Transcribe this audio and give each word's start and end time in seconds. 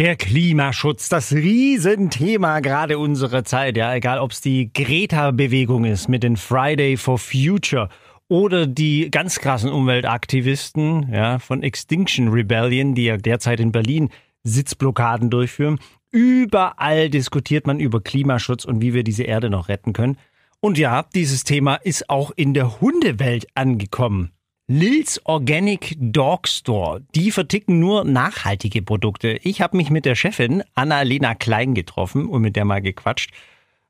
Der 0.00 0.16
Klimaschutz, 0.16 1.10
das 1.10 1.30
Riesenthema 1.34 2.60
gerade 2.60 2.98
unserer 2.98 3.44
Zeit. 3.44 3.76
Ja, 3.76 3.94
egal 3.94 4.18
ob 4.18 4.30
es 4.30 4.40
die 4.40 4.72
Greta-Bewegung 4.72 5.84
ist 5.84 6.08
mit 6.08 6.22
den 6.22 6.38
Friday 6.38 6.96
for 6.96 7.18
Future 7.18 7.90
oder 8.26 8.66
die 8.66 9.10
ganz 9.10 9.40
krassen 9.40 9.70
Umweltaktivisten 9.70 11.12
ja, 11.12 11.38
von 11.38 11.62
Extinction 11.62 12.28
Rebellion, 12.28 12.94
die 12.94 13.04
ja 13.04 13.18
derzeit 13.18 13.60
in 13.60 13.72
Berlin 13.72 14.08
Sitzblockaden 14.42 15.28
durchführen. 15.28 15.78
Überall 16.10 17.10
diskutiert 17.10 17.66
man 17.66 17.78
über 17.78 18.00
Klimaschutz 18.00 18.64
und 18.64 18.80
wie 18.80 18.94
wir 18.94 19.04
diese 19.04 19.24
Erde 19.24 19.50
noch 19.50 19.68
retten 19.68 19.92
können. 19.92 20.16
Und 20.60 20.78
ja, 20.78 21.04
dieses 21.14 21.44
Thema 21.44 21.74
ist 21.74 22.08
auch 22.08 22.30
in 22.34 22.54
der 22.54 22.80
Hundewelt 22.80 23.48
angekommen. 23.54 24.30
Lils 24.72 25.20
Organic 25.24 25.96
Dog 25.98 26.46
Store, 26.46 27.02
die 27.16 27.32
verticken 27.32 27.80
nur 27.80 28.04
nachhaltige 28.04 28.82
Produkte. 28.82 29.30
Ich 29.42 29.60
habe 29.60 29.76
mich 29.76 29.90
mit 29.90 30.04
der 30.04 30.14
Chefin 30.14 30.62
Anna-Lena 30.76 31.34
Klein 31.34 31.74
getroffen 31.74 32.26
und 32.26 32.40
mit 32.40 32.54
der 32.54 32.64
mal 32.64 32.80
gequatscht, 32.80 33.32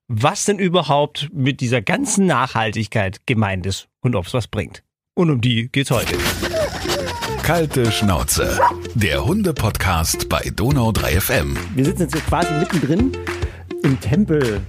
was 0.09 0.47
denn 0.47 0.59
überhaupt 0.59 1.29
mit 1.35 1.61
dieser 1.61 1.83
ganzen 1.83 2.25
Nachhaltigkeit 2.25 3.27
gemeint 3.27 3.67
ist 3.67 3.89
und 4.01 4.17
ob 4.17 4.25
es 4.25 4.33
was 4.33 4.49
bringt. 4.49 4.83
Und 5.13 5.29
um 5.29 5.43
die 5.43 5.69
geht's 5.71 5.91
heute. 5.91 6.17
Kalte 7.43 7.93
Schnauze, 7.93 8.59
der 8.95 9.23
Hunde-Podcast 9.23 10.31
bei 10.31 10.51
Donau 10.57 10.93
3 10.93 11.21
FM. 11.21 11.59
Wir 11.75 11.85
sitzen 11.85 12.03
jetzt 12.05 12.27
quasi 12.27 12.55
mittendrin 12.55 13.13
im 13.83 14.01
Tempel 14.01 14.61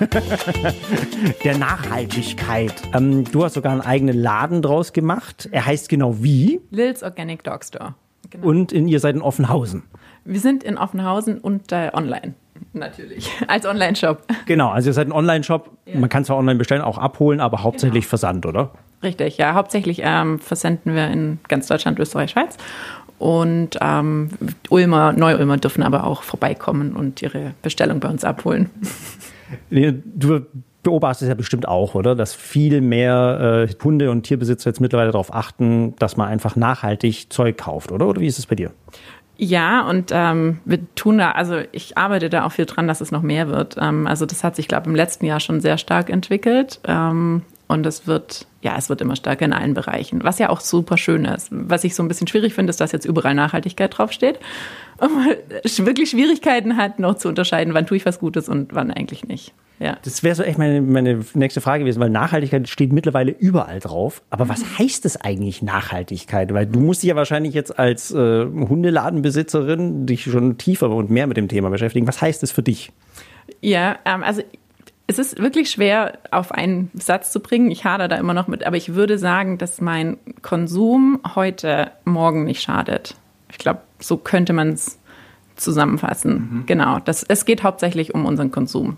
der 1.44 1.58
Nachhaltigkeit. 1.58 2.74
Ähm, 2.92 3.24
du 3.24 3.44
hast 3.44 3.54
sogar 3.54 3.72
einen 3.72 3.80
eigenen 3.80 4.16
Laden 4.16 4.62
draus 4.62 4.92
gemacht. 4.92 5.48
Er 5.52 5.66
heißt 5.66 5.88
genau 5.88 6.22
wie? 6.22 6.60
Lils 6.70 7.02
Organic 7.02 7.44
Dog 7.44 7.64
Store. 7.64 7.94
Genau. 8.30 8.46
Und 8.46 8.72
in, 8.72 8.88
ihr 8.88 9.00
seid 9.00 9.14
in 9.14 9.22
Offenhausen. 9.22 9.82
Wir 10.24 10.40
sind 10.40 10.64
in 10.64 10.78
Offenhausen 10.78 11.38
und 11.38 11.70
äh, 11.72 11.90
online. 11.92 12.34
Natürlich, 12.72 13.30
als 13.48 13.66
Online-Shop. 13.66 14.22
Genau, 14.46 14.70
also 14.70 14.90
ihr 14.90 14.94
seid 14.94 15.08
ein 15.08 15.12
Online-Shop. 15.12 15.70
Ja. 15.86 15.98
Man 15.98 16.08
kann 16.08 16.24
zwar 16.24 16.36
online 16.36 16.58
bestellen, 16.58 16.82
auch 16.82 16.98
abholen, 16.98 17.40
aber 17.40 17.62
hauptsächlich 17.62 18.04
genau. 18.04 18.10
Versand, 18.10 18.46
oder? 18.46 18.72
Richtig, 19.02 19.36
ja. 19.36 19.54
Hauptsächlich 19.54 20.00
ähm, 20.02 20.38
versenden 20.38 20.94
wir 20.94 21.08
in 21.08 21.38
ganz 21.48 21.66
Deutschland, 21.66 21.98
Österreich, 21.98 22.30
Schweiz. 22.30 22.56
Und 23.18 23.78
ähm, 23.80 24.30
Ulmer, 24.68 25.12
Neu-Ulmer 25.12 25.56
dürfen 25.56 25.82
aber 25.82 26.04
auch 26.04 26.22
vorbeikommen 26.22 26.94
und 26.94 27.22
ihre 27.22 27.54
Bestellung 27.62 28.00
bei 28.00 28.08
uns 28.08 28.24
abholen. 28.24 28.70
Du 29.70 30.46
beobachtest 30.82 31.28
ja 31.28 31.34
bestimmt 31.34 31.66
auch, 31.66 31.94
oder? 31.94 32.14
Dass 32.14 32.34
viel 32.34 32.80
mehr 32.80 33.66
äh, 33.68 33.74
Hunde- 33.82 34.10
und 34.10 34.22
Tierbesitzer 34.22 34.70
jetzt 34.70 34.80
mittlerweile 34.80 35.10
darauf 35.10 35.34
achten, 35.34 35.96
dass 35.98 36.16
man 36.16 36.28
einfach 36.28 36.56
nachhaltig 36.56 37.32
Zeug 37.32 37.58
kauft, 37.58 37.90
oder? 37.90 38.06
Oder 38.06 38.20
wie 38.20 38.26
ist 38.26 38.38
es 38.38 38.46
bei 38.46 38.54
dir? 38.54 38.70
Ja, 39.36 39.88
und 39.88 40.10
ähm, 40.12 40.60
wir 40.64 40.78
tun 40.94 41.18
da, 41.18 41.32
also 41.32 41.58
ich 41.72 41.98
arbeite 41.98 42.30
da 42.30 42.44
auch 42.44 42.52
viel 42.52 42.66
dran, 42.66 42.86
dass 42.86 43.00
es 43.00 43.10
noch 43.10 43.22
mehr 43.22 43.48
wird. 43.48 43.76
Ähm, 43.80 44.06
also 44.06 44.26
das 44.26 44.44
hat 44.44 44.54
sich, 44.54 44.68
glaube 44.68 44.82
ich, 44.84 44.88
im 44.88 44.94
letzten 44.94 45.26
Jahr 45.26 45.40
schon 45.40 45.60
sehr 45.60 45.76
stark 45.76 46.08
entwickelt. 46.08 46.80
Ähm, 46.86 47.42
und 47.66 47.84
es 47.86 48.06
wird, 48.06 48.46
ja, 48.64 48.76
es 48.78 48.88
wird 48.88 49.02
immer 49.02 49.14
stärker 49.14 49.44
in 49.44 49.52
allen 49.52 49.74
Bereichen, 49.74 50.24
was 50.24 50.38
ja 50.38 50.48
auch 50.48 50.60
super 50.60 50.96
schön 50.96 51.26
ist. 51.26 51.48
Was 51.50 51.84
ich 51.84 51.94
so 51.94 52.02
ein 52.02 52.08
bisschen 52.08 52.26
schwierig 52.26 52.54
finde, 52.54 52.70
ist, 52.70 52.80
dass 52.80 52.92
jetzt 52.92 53.04
überall 53.04 53.34
Nachhaltigkeit 53.34 53.96
draufsteht. 53.96 54.38
Und 54.96 55.14
man 55.14 55.26
wirklich 55.86 56.10
Schwierigkeiten 56.10 56.78
hat, 56.78 56.98
noch 56.98 57.16
zu 57.16 57.28
unterscheiden, 57.28 57.74
wann 57.74 57.86
tue 57.86 57.98
ich 57.98 58.06
was 58.06 58.18
Gutes 58.18 58.48
und 58.48 58.74
wann 58.74 58.90
eigentlich 58.90 59.28
nicht. 59.28 59.52
Ja. 59.80 59.98
Das 60.02 60.22
wäre 60.22 60.34
so 60.34 60.42
echt 60.42 60.56
meine, 60.56 60.80
meine 60.80 61.20
nächste 61.34 61.60
Frage 61.60 61.80
gewesen, 61.84 62.00
weil 62.00 62.08
Nachhaltigkeit 62.08 62.66
steht 62.68 62.92
mittlerweile 62.92 63.32
überall 63.32 63.80
drauf. 63.80 64.22
Aber 64.30 64.48
was 64.48 64.78
heißt 64.78 65.04
es 65.04 65.20
eigentlich 65.20 65.60
Nachhaltigkeit? 65.60 66.54
Weil 66.54 66.66
du 66.66 66.80
musst 66.80 67.02
dich 67.02 67.08
ja 67.10 67.16
wahrscheinlich 67.16 67.52
jetzt 67.52 67.78
als 67.78 68.12
äh, 68.12 68.46
Hundeladenbesitzerin 68.46 70.06
dich 70.06 70.22
schon 70.22 70.56
tiefer 70.56 70.88
und 70.88 71.10
mehr 71.10 71.26
mit 71.26 71.36
dem 71.36 71.48
Thema 71.48 71.68
beschäftigen. 71.68 72.06
Was 72.06 72.22
heißt 72.22 72.42
es 72.42 72.52
für 72.52 72.62
dich? 72.62 72.92
Ja, 73.60 73.98
ähm, 74.06 74.22
also 74.22 74.42
es 75.18 75.32
ist 75.32 75.38
wirklich 75.38 75.70
schwer 75.70 76.18
auf 76.30 76.52
einen 76.52 76.90
Satz 76.94 77.30
zu 77.30 77.40
bringen. 77.40 77.70
Ich 77.70 77.84
hader 77.84 78.08
da 78.08 78.16
immer 78.16 78.34
noch 78.34 78.48
mit, 78.48 78.64
aber 78.64 78.76
ich 78.76 78.94
würde 78.94 79.18
sagen, 79.18 79.58
dass 79.58 79.80
mein 79.80 80.16
Konsum 80.42 81.20
heute 81.34 81.90
morgen 82.04 82.44
nicht 82.44 82.62
schadet. 82.62 83.16
Ich 83.50 83.58
glaube, 83.58 83.80
so 84.00 84.16
könnte 84.16 84.52
man 84.52 84.70
es 84.70 84.98
zusammenfassen. 85.56 86.32
Mhm. 86.32 86.66
Genau. 86.66 86.98
Das, 86.98 87.22
es 87.22 87.44
geht 87.44 87.62
hauptsächlich 87.62 88.14
um 88.14 88.26
unseren 88.26 88.50
Konsum, 88.50 88.96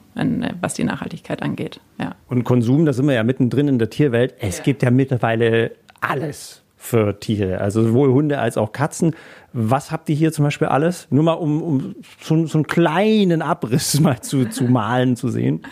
was 0.60 0.74
die 0.74 0.84
Nachhaltigkeit 0.84 1.42
angeht. 1.42 1.80
Ja. 2.00 2.14
Und 2.28 2.44
Konsum, 2.44 2.86
da 2.86 2.92
sind 2.92 3.06
wir 3.06 3.14
ja 3.14 3.24
mittendrin 3.24 3.68
in 3.68 3.78
der 3.78 3.90
Tierwelt. 3.90 4.34
Es 4.38 4.58
ja. 4.58 4.64
gibt 4.64 4.82
ja 4.82 4.90
mittlerweile 4.90 5.72
alles 6.00 6.62
für 6.86 7.18
Tiere, 7.18 7.60
also 7.60 7.82
sowohl 7.82 8.12
Hunde 8.12 8.38
als 8.38 8.56
auch 8.56 8.72
Katzen. 8.72 9.14
Was 9.52 9.90
habt 9.90 10.08
ihr 10.08 10.14
hier 10.14 10.32
zum 10.32 10.44
Beispiel 10.44 10.68
alles? 10.68 11.08
Nur 11.10 11.24
mal, 11.24 11.32
um, 11.32 11.62
um 11.62 11.94
so, 12.20 12.46
so 12.46 12.58
einen 12.58 12.66
kleinen 12.66 13.42
Abriss 13.42 14.00
mal 14.00 14.20
zu, 14.20 14.48
zu 14.48 14.64
malen 14.64 15.16
zu 15.16 15.28
sehen. 15.28 15.62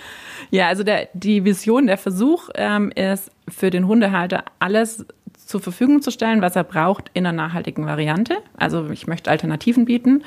Ja, 0.51 0.69
also 0.69 0.83
der, 0.83 1.09
die 1.15 1.45
Vision, 1.45 1.87
der 1.87 1.99
Versuch 1.99 2.51
ähm, 2.57 2.91
ist 2.91 3.31
für 3.49 3.71
den 3.71 3.87
Hundehalter 3.87 4.45
alles 4.59 5.07
zur 5.47 5.61
Verfügung 5.61 6.03
zu 6.03 6.11
stellen, 6.11 6.43
was 6.43 6.57
er 6.57 6.65
braucht 6.65 7.11
in 7.15 7.27
einer 7.27 7.37
nachhaltigen 7.37 7.87
Variante. 7.87 8.37
Also 8.57 8.91
ich 8.91 9.07
möchte 9.07 9.31
Alternativen 9.31 9.85
bieten. 9.85 10.25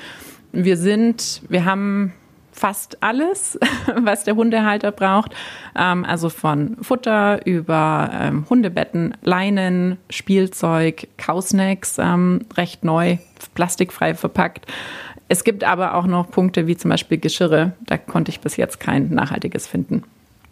Wir 0.51 0.77
sind, 0.77 1.41
wir 1.49 1.65
haben 1.65 2.13
fast 2.57 3.03
alles, 3.03 3.59
was 3.95 4.23
der 4.23 4.35
Hundehalter 4.35 4.91
braucht. 4.91 5.34
Ähm, 5.75 6.03
also 6.06 6.29
von 6.29 6.78
Futter 6.81 7.45
über 7.45 8.09
ähm, 8.13 8.45
Hundebetten, 8.50 9.16
Leinen, 9.22 9.97
Spielzeug, 10.09 11.07
Kausnacks, 11.17 11.97
ähm, 12.00 12.41
recht 12.56 12.84
neu, 12.84 13.17
plastikfrei 13.53 14.16
verpackt. 14.16 14.66
Es 15.29 15.44
gibt 15.44 15.63
aber 15.63 15.94
auch 15.96 16.07
noch 16.07 16.31
Punkte 16.31 16.67
wie 16.67 16.78
zum 16.78 16.90
Beispiel 16.90 17.17
Geschirre. 17.17 17.73
Da 17.85 17.97
konnte 17.97 18.31
ich 18.31 18.40
bis 18.40 18.57
jetzt 18.57 18.79
kein 18.79 19.09
nachhaltiges 19.09 19.67
finden. 19.67 20.03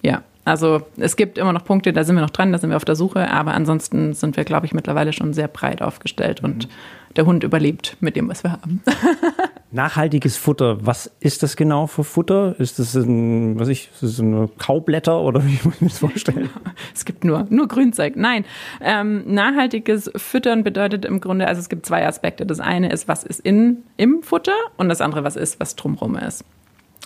Ja, 0.01 0.21
also 0.43 0.83
es 0.97 1.15
gibt 1.15 1.39
immer 1.39 1.53
noch 1.53 1.65
Punkte, 1.65 1.91
da 1.91 2.03
sind 2.03 2.15
wir 2.15 2.21
noch 2.21 2.29
dran, 2.29 2.51
da 2.51 2.59
sind 2.59 2.69
wir 2.69 2.77
auf 2.77 2.85
der 2.85 2.95
Suche, 2.95 3.31
aber 3.31 3.55
ansonsten 3.55 4.13
sind 4.13 4.37
wir, 4.37 4.43
glaube 4.43 4.67
ich, 4.67 4.73
mittlerweile 4.73 5.11
schon 5.11 5.33
sehr 5.33 5.47
breit 5.47 5.81
aufgestellt 5.81 6.43
und 6.43 6.67
mhm. 6.67 6.71
der 7.15 7.25
Hund 7.25 7.43
überlebt 7.43 7.97
mit 7.99 8.15
dem, 8.15 8.29
was 8.29 8.43
wir 8.43 8.51
haben. 8.51 8.83
Nachhaltiges 9.75 10.37
Futter, 10.37 10.85
was 10.85 11.11
ist 11.19 11.43
das 11.43 11.57
genau 11.57 11.85
für 11.85 12.05
Futter? 12.05 12.55
Ist 12.59 12.79
das 12.79 12.95
ein, 12.95 13.59
was 13.59 13.67
ich, 13.67 13.89
ist 13.93 14.03
das 14.03 14.19
eine 14.21 14.47
Kaublätter 14.57 15.19
oder 15.19 15.45
wie 15.45 15.59
muss 15.65 15.75
ich 15.75 15.81
mir 15.81 15.89
das 15.89 15.99
vorstellen? 15.99 16.49
es 16.95 17.03
gibt 17.03 17.25
nur, 17.25 17.45
nur 17.49 17.67
Grünzeug. 17.67 18.15
Nein, 18.15 18.45
ähm, 18.79 19.23
nachhaltiges 19.27 20.09
Füttern 20.15 20.63
bedeutet 20.63 21.03
im 21.03 21.19
Grunde, 21.19 21.45
also 21.45 21.59
es 21.59 21.67
gibt 21.67 21.85
zwei 21.85 22.07
Aspekte. 22.07 22.45
Das 22.45 22.61
eine 22.61 22.89
ist, 22.89 23.09
was 23.09 23.25
ist 23.25 23.41
in, 23.41 23.83
im 23.97 24.23
Futter 24.23 24.55
und 24.77 24.87
das 24.87 25.01
andere, 25.01 25.25
was 25.25 25.35
ist, 25.35 25.59
was 25.59 25.75
drumherum 25.75 26.15
ist. 26.15 26.45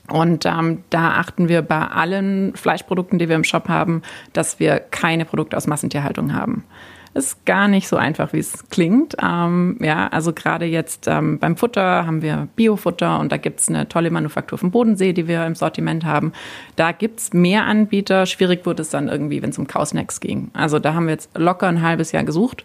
Und 0.08 0.46
ähm, 0.46 0.84
da 0.92 1.14
achten 1.14 1.50
wir 1.50 1.64
bei 1.64 1.88
allen 1.88 2.56
Fleischprodukten, 2.56 3.18
die 3.18 3.30
wir 3.30 3.36
im 3.36 3.44
Shop 3.44 3.68
haben, 3.68 4.04
dass 4.34 4.60
wir 4.60 4.80
keine 4.80 5.26
Produkte 5.26 5.58
aus 5.58 5.66
Massentierhaltung 5.66 6.36
haben. 6.36 6.66
Ist 7.14 7.46
gar 7.46 7.68
nicht 7.68 7.88
so 7.88 7.96
einfach, 7.96 8.34
wie 8.34 8.40
es 8.40 8.70
klingt. 8.70 9.16
Ähm, 9.22 9.78
ja, 9.82 10.08
also 10.08 10.32
gerade 10.32 10.66
jetzt 10.66 11.08
ähm, 11.08 11.40
beim 11.40 11.58
Futter 11.58 12.06
haben 12.06 12.22
wir 12.22 12.48
Biofutter 12.56 13.20
und 13.20 13.32
da 13.32 13.38
gibt's 13.38 13.68
eine 13.68 13.90
tolle 13.90 14.12
Manufaktur 14.12 14.58
vom 14.58 14.72
Bodensee, 14.72 15.14
die 15.14 15.28
wir 15.28 15.46
im 15.46 15.56
Sortiment 15.56 16.06
haben. 16.06 16.34
Da 16.76 16.92
gibt's 16.92 17.34
mehr 17.34 17.66
Anbieter. 17.66 18.26
Schwierig 18.26 18.66
wurde 18.66 18.84
es 18.84 18.90
dann 18.90 19.08
irgendwie, 19.08 19.42
wenn 19.42 19.50
es 19.50 19.58
um 19.58 19.68
Kausnacks 19.68 20.20
ging. 20.20 20.52
Also 20.54 20.78
da 20.80 20.94
haben 20.94 21.06
wir 21.06 21.14
jetzt 21.14 21.36
locker 21.38 21.68
ein 21.68 21.82
halbes 21.82 22.12
Jahr 22.12 22.24
gesucht, 22.24 22.64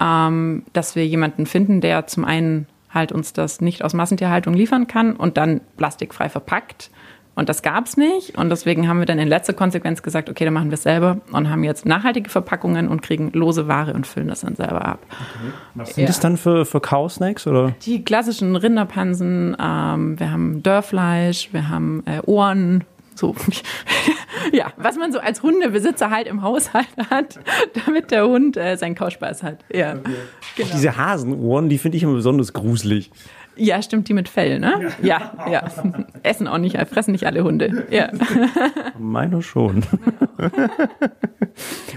ähm, 0.00 0.64
dass 0.72 0.94
wir 0.94 1.06
jemanden 1.06 1.46
finden, 1.46 1.80
der 1.80 2.06
zum 2.06 2.24
einen 2.24 2.66
halt 2.92 3.12
uns 3.12 3.32
das 3.32 3.60
nicht 3.60 3.84
aus 3.84 3.94
Massentierhaltung 3.94 4.54
liefern 4.54 4.86
kann 4.86 5.16
und 5.16 5.36
dann 5.36 5.60
plastikfrei 5.76 6.28
verpackt 6.28 6.90
und 7.38 7.48
das 7.48 7.62
gab 7.62 7.86
es 7.86 7.96
nicht. 7.96 8.36
Und 8.36 8.50
deswegen 8.50 8.88
haben 8.88 8.98
wir 8.98 9.06
dann 9.06 9.20
in 9.20 9.28
letzter 9.28 9.52
Konsequenz 9.52 10.02
gesagt, 10.02 10.28
okay, 10.28 10.44
dann 10.44 10.54
machen 10.54 10.70
wir 10.70 10.74
es 10.74 10.82
selber 10.82 11.18
und 11.30 11.48
haben 11.48 11.62
jetzt 11.62 11.86
nachhaltige 11.86 12.28
Verpackungen 12.28 12.88
und 12.88 13.00
kriegen 13.00 13.30
lose 13.32 13.68
Ware 13.68 13.94
und 13.94 14.08
füllen 14.08 14.26
das 14.26 14.40
dann 14.40 14.56
selber 14.56 14.84
ab. 14.84 14.98
Okay. 15.08 15.52
Was 15.76 15.94
sind 15.94 16.02
ja. 16.02 16.08
das 16.08 16.18
dann 16.18 16.36
für, 16.36 16.66
für 16.66 16.80
Cow-Snacks? 16.80 17.46
Oder? 17.46 17.76
Die 17.82 18.04
klassischen 18.04 18.56
Rinderpansen, 18.56 19.56
ähm, 19.56 20.18
wir 20.18 20.32
haben 20.32 20.64
Dörrfleisch, 20.64 21.50
wir 21.52 21.68
haben 21.68 22.02
äh, 22.06 22.20
Ohren, 22.26 22.82
so, 23.14 23.36
ja, 24.52 24.72
was 24.76 24.96
man 24.96 25.12
so 25.12 25.20
als 25.20 25.40
Hundebesitzer 25.40 26.10
halt 26.10 26.26
im 26.26 26.42
Haushalt 26.42 26.88
hat, 27.08 27.38
damit 27.86 28.10
der 28.10 28.26
Hund 28.26 28.56
äh, 28.56 28.76
seinen 28.76 28.96
Kauspaß 28.96 29.44
hat. 29.44 29.64
Ja. 29.72 29.92
Okay. 29.94 30.10
Genau. 30.56 30.68
Diese 30.72 30.96
Hasenohren, 30.96 31.68
die 31.68 31.78
finde 31.78 31.98
ich 31.98 32.02
immer 32.02 32.14
besonders 32.14 32.52
gruselig. 32.52 33.12
Ja, 33.58 33.82
stimmt, 33.82 34.08
die 34.08 34.14
mit 34.14 34.28
Fell, 34.28 34.58
ne? 34.60 34.90
Ja, 35.02 35.32
ja. 35.46 35.50
ja. 35.52 35.68
Essen 36.22 36.46
auch 36.48 36.58
nicht, 36.58 36.76
fressen 36.88 37.12
nicht 37.12 37.26
alle 37.26 37.44
Hunde. 37.44 37.86
Ja. 37.90 38.10
Meiner 38.98 39.42
schon. 39.42 39.82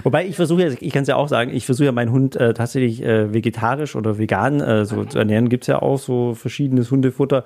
Wobei 0.03 0.25
ich 0.25 0.35
versuche, 0.35 0.63
ja- 0.67 0.75
ich 0.79 0.91
kann 0.93 1.03
es 1.03 1.07
ja 1.07 1.15
auch 1.15 1.27
sagen, 1.27 1.51
ich 1.53 1.65
versuche 1.65 1.85
ja 1.85 1.91
meinen 1.91 2.11
Hund 2.11 2.35
äh, 2.35 2.53
tatsächlich 2.53 3.03
äh, 3.03 3.33
vegetarisch 3.33 3.95
oder 3.95 4.17
vegan 4.17 4.59
äh, 4.59 4.85
so 4.85 5.05
zu 5.05 5.19
ernähren. 5.19 5.49
Gibt 5.49 5.63
es 5.63 5.67
ja 5.67 5.81
auch 5.81 5.97
so 5.97 6.33
verschiedenes 6.33 6.89
Hundefutter. 6.89 7.45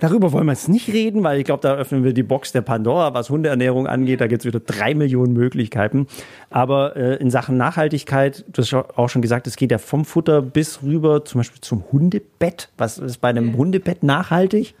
Darüber 0.00 0.32
wollen 0.32 0.46
wir 0.46 0.52
jetzt 0.52 0.68
nicht 0.68 0.92
reden, 0.92 1.22
weil 1.22 1.38
ich 1.38 1.44
glaube, 1.44 1.60
da 1.62 1.74
öffnen 1.74 2.02
wir 2.02 2.12
die 2.12 2.22
Box 2.24 2.52
der 2.52 2.62
Pandora, 2.62 3.14
was 3.14 3.30
Hundeernährung 3.30 3.86
angeht. 3.86 4.20
Da 4.20 4.26
gibt 4.26 4.42
es 4.42 4.46
wieder 4.46 4.60
drei 4.60 4.94
Millionen 4.94 5.32
Möglichkeiten. 5.32 6.06
Aber 6.50 6.96
äh, 6.96 7.16
in 7.16 7.30
Sachen 7.30 7.56
Nachhaltigkeit, 7.56 8.44
du 8.52 8.62
hast 8.62 8.70
ja 8.72 8.84
auch 8.96 9.08
schon 9.08 9.22
gesagt, 9.22 9.46
es 9.46 9.56
geht 9.56 9.70
ja 9.70 9.78
vom 9.78 10.04
Futter 10.04 10.42
bis 10.42 10.82
rüber 10.82 11.24
zum 11.24 11.40
Beispiel 11.40 11.60
zum 11.60 11.84
Hundebett. 11.92 12.70
Was 12.76 12.98
ist 12.98 13.18
bei 13.18 13.28
einem 13.28 13.43
Hundebett 13.56 14.02
nachhaltig? 14.02 14.74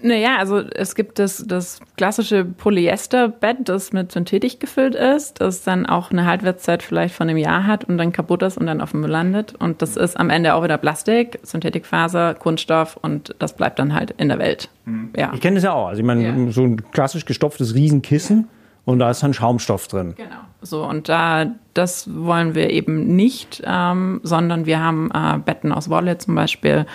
Naja, 0.00 0.36
also 0.38 0.58
es 0.60 0.94
gibt 0.94 1.18
das, 1.18 1.44
das 1.46 1.80
klassische 1.96 2.44
Polyesterbett, 2.44 3.68
das 3.68 3.92
mit 3.92 4.12
Synthetik 4.12 4.60
gefüllt 4.60 4.94
ist, 4.94 5.40
das 5.40 5.64
dann 5.64 5.86
auch 5.86 6.12
eine 6.12 6.24
Haltwertszeit 6.24 6.84
vielleicht 6.84 7.14
von 7.14 7.28
einem 7.28 7.36
Jahr 7.38 7.66
hat 7.66 7.84
und 7.84 7.98
dann 7.98 8.12
kaputt 8.12 8.42
ist 8.42 8.56
und 8.58 8.66
dann 8.66 8.80
auf 8.80 8.92
dem 8.92 9.00
Müll 9.00 9.10
landet. 9.10 9.54
Und 9.58 9.82
das 9.82 9.96
ist 9.96 10.16
am 10.18 10.30
Ende 10.30 10.54
auch 10.54 10.62
wieder 10.62 10.78
Plastik, 10.78 11.40
Synthetikfaser, 11.42 12.34
Kunststoff 12.34 12.96
und 12.96 13.34
das 13.40 13.56
bleibt 13.56 13.78
dann 13.80 13.92
halt 13.92 14.12
in 14.12 14.28
der 14.28 14.38
Welt. 14.38 14.68
Ja. 15.16 15.32
Ich 15.34 15.40
kenne 15.40 15.56
das 15.56 15.64
ja 15.64 15.72
auch. 15.72 15.88
Also 15.88 16.00
ich 16.00 16.06
meine, 16.06 16.22
Ja. 16.22 16.52
so 16.52 16.62
ein 16.62 16.82
klassisch 16.92 17.24
gestopftes 17.24 17.74
Riesenkissen 17.74 18.48
und 18.84 18.98
da 18.98 19.10
ist 19.10 19.22
dann 19.22 19.32
Schaumstoff 19.32 19.86
drin. 19.86 20.14
Genau. 20.16 20.30
So, 20.60 20.84
und 20.84 21.08
da, 21.08 21.46
das 21.72 22.12
wollen 22.12 22.54
wir 22.54 22.70
eben 22.70 23.14
nicht, 23.14 23.62
ähm, 23.64 24.20
sondern 24.24 24.66
wir 24.66 24.80
haben 24.80 25.10
äh, 25.12 25.38
Betten 25.38 25.72
aus 25.72 25.88
Wolle 25.88 26.18
zum 26.18 26.34
Beispiel, 26.34 26.86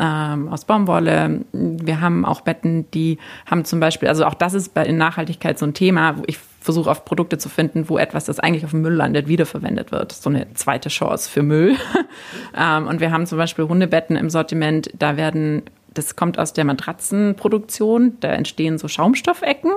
ähm, 0.00 0.48
aus 0.48 0.64
Baumwolle. 0.64 1.44
Wir 1.52 2.00
haben 2.00 2.24
auch 2.24 2.40
Betten, 2.40 2.90
die 2.92 3.18
haben 3.46 3.64
zum 3.64 3.78
Beispiel, 3.78 4.08
also 4.08 4.24
auch 4.24 4.34
das 4.34 4.54
ist 4.54 4.72
bei 4.72 4.86
in 4.86 4.96
Nachhaltigkeit 4.96 5.58
so 5.58 5.66
ein 5.66 5.74
Thema, 5.74 6.18
wo 6.18 6.22
ich 6.26 6.38
versuche 6.38 6.88
oft 6.88 7.04
Produkte 7.04 7.36
zu 7.36 7.50
finden, 7.50 7.90
wo 7.90 7.98
etwas, 7.98 8.24
das 8.24 8.40
eigentlich 8.40 8.64
auf 8.64 8.70
dem 8.70 8.80
Müll 8.80 8.94
landet, 8.94 9.28
wiederverwendet 9.28 9.92
wird. 9.92 10.12
So 10.12 10.30
eine 10.30 10.52
zweite 10.54 10.88
Chance 10.88 11.30
für 11.30 11.42
Müll. 11.42 11.76
ähm, 12.58 12.86
und 12.86 13.00
wir 13.00 13.10
haben 13.10 13.26
zum 13.26 13.36
Beispiel 13.36 13.68
Hundebetten 13.68 14.16
im 14.16 14.30
Sortiment, 14.30 14.90
da 14.98 15.18
werden 15.18 15.62
das 15.94 16.16
kommt 16.16 16.38
aus 16.38 16.52
der 16.52 16.64
Matratzenproduktion. 16.64 18.16
Da 18.20 18.28
entstehen 18.32 18.78
so 18.78 18.88
Schaumstoffecken. 18.88 19.72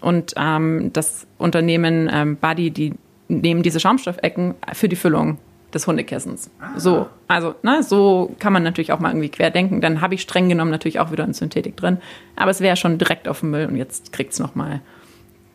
Und 0.00 0.34
ähm, 0.36 0.90
das 0.92 1.26
Unternehmen 1.38 2.08
ähm, 2.12 2.36
Buddy, 2.36 2.70
die 2.70 2.94
nehmen 3.28 3.62
diese 3.62 3.80
Schaumstoffecken 3.80 4.54
für 4.72 4.88
die 4.88 4.96
Füllung 4.96 5.38
des 5.72 5.86
Hundekissens. 5.86 6.50
So, 6.76 7.06
also 7.26 7.54
ne, 7.62 7.82
so 7.82 8.34
kann 8.38 8.52
man 8.52 8.62
natürlich 8.62 8.92
auch 8.92 9.00
mal 9.00 9.08
irgendwie 9.10 9.28
querdenken. 9.30 9.80
Dann 9.80 10.00
habe 10.00 10.14
ich 10.14 10.22
streng 10.22 10.48
genommen 10.48 10.70
natürlich 10.70 11.00
auch 11.00 11.10
wieder 11.10 11.24
eine 11.24 11.34
Synthetik 11.34 11.76
drin. 11.76 11.98
Aber 12.36 12.50
es 12.50 12.60
wäre 12.60 12.76
schon 12.76 12.98
direkt 12.98 13.26
auf 13.26 13.40
dem 13.40 13.50
Müll 13.50 13.66
und 13.66 13.76
jetzt 13.76 14.12
kriegt 14.12 14.32
es 14.34 14.38
nochmal. 14.38 14.80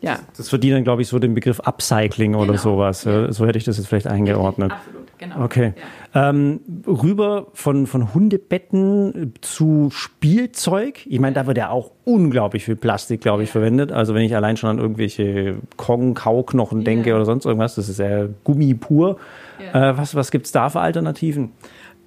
Ja, 0.02 0.18
Das 0.36 0.48
verdient 0.48 0.74
dann, 0.76 0.84
glaube 0.84 1.02
ich, 1.02 1.08
so 1.08 1.18
den 1.18 1.34
Begriff 1.34 1.60
Upcycling 1.60 2.34
oder 2.34 2.46
Genau. 2.52 2.58
sowas. 2.58 3.04
Ja. 3.04 3.30
So 3.32 3.46
hätte 3.46 3.58
ich 3.58 3.64
das 3.64 3.76
jetzt 3.76 3.86
vielleicht 3.86 4.06
eingeordnet. 4.06 4.72
absolut, 4.72 4.99
genau. 5.20 5.44
Okay. 5.44 5.74
Ja. 6.14 6.30
Ähm, 6.30 6.60
rüber 6.86 7.46
von, 7.54 7.86
von 7.86 8.12
Hundebetten 8.14 9.34
zu 9.42 9.90
Spielzeug. 9.92 11.06
Ich 11.06 11.20
meine, 11.20 11.34
da 11.34 11.46
wird 11.46 11.58
ja 11.58 11.70
auch 11.70 11.92
unglaublich 12.04 12.64
viel 12.64 12.74
Plastik, 12.76 13.20
glaube 13.20 13.44
ich, 13.44 13.50
verwendet. 13.50 13.92
Also 13.92 14.14
wenn 14.14 14.22
ich 14.22 14.34
allein 14.34 14.56
schon 14.56 14.70
an 14.70 14.78
irgendwelche 14.78 15.58
Kong, 15.76 16.14
Kauknochen 16.14 16.82
denke 16.82 17.10
Ja. 17.10 17.16
oder 17.16 17.24
sonst 17.26 17.44
irgendwas, 17.44 17.76
das 17.76 17.88
ist 17.88 18.00
ja 18.00 18.26
Gummi 18.42 18.74
pur. 18.74 19.18
Ja. 19.72 19.90
Äh, 19.90 19.98
was 19.98 20.14
was 20.16 20.30
gibt 20.32 20.46
es 20.46 20.52
da 20.52 20.68
für 20.70 20.80
Alternativen? 20.80 21.52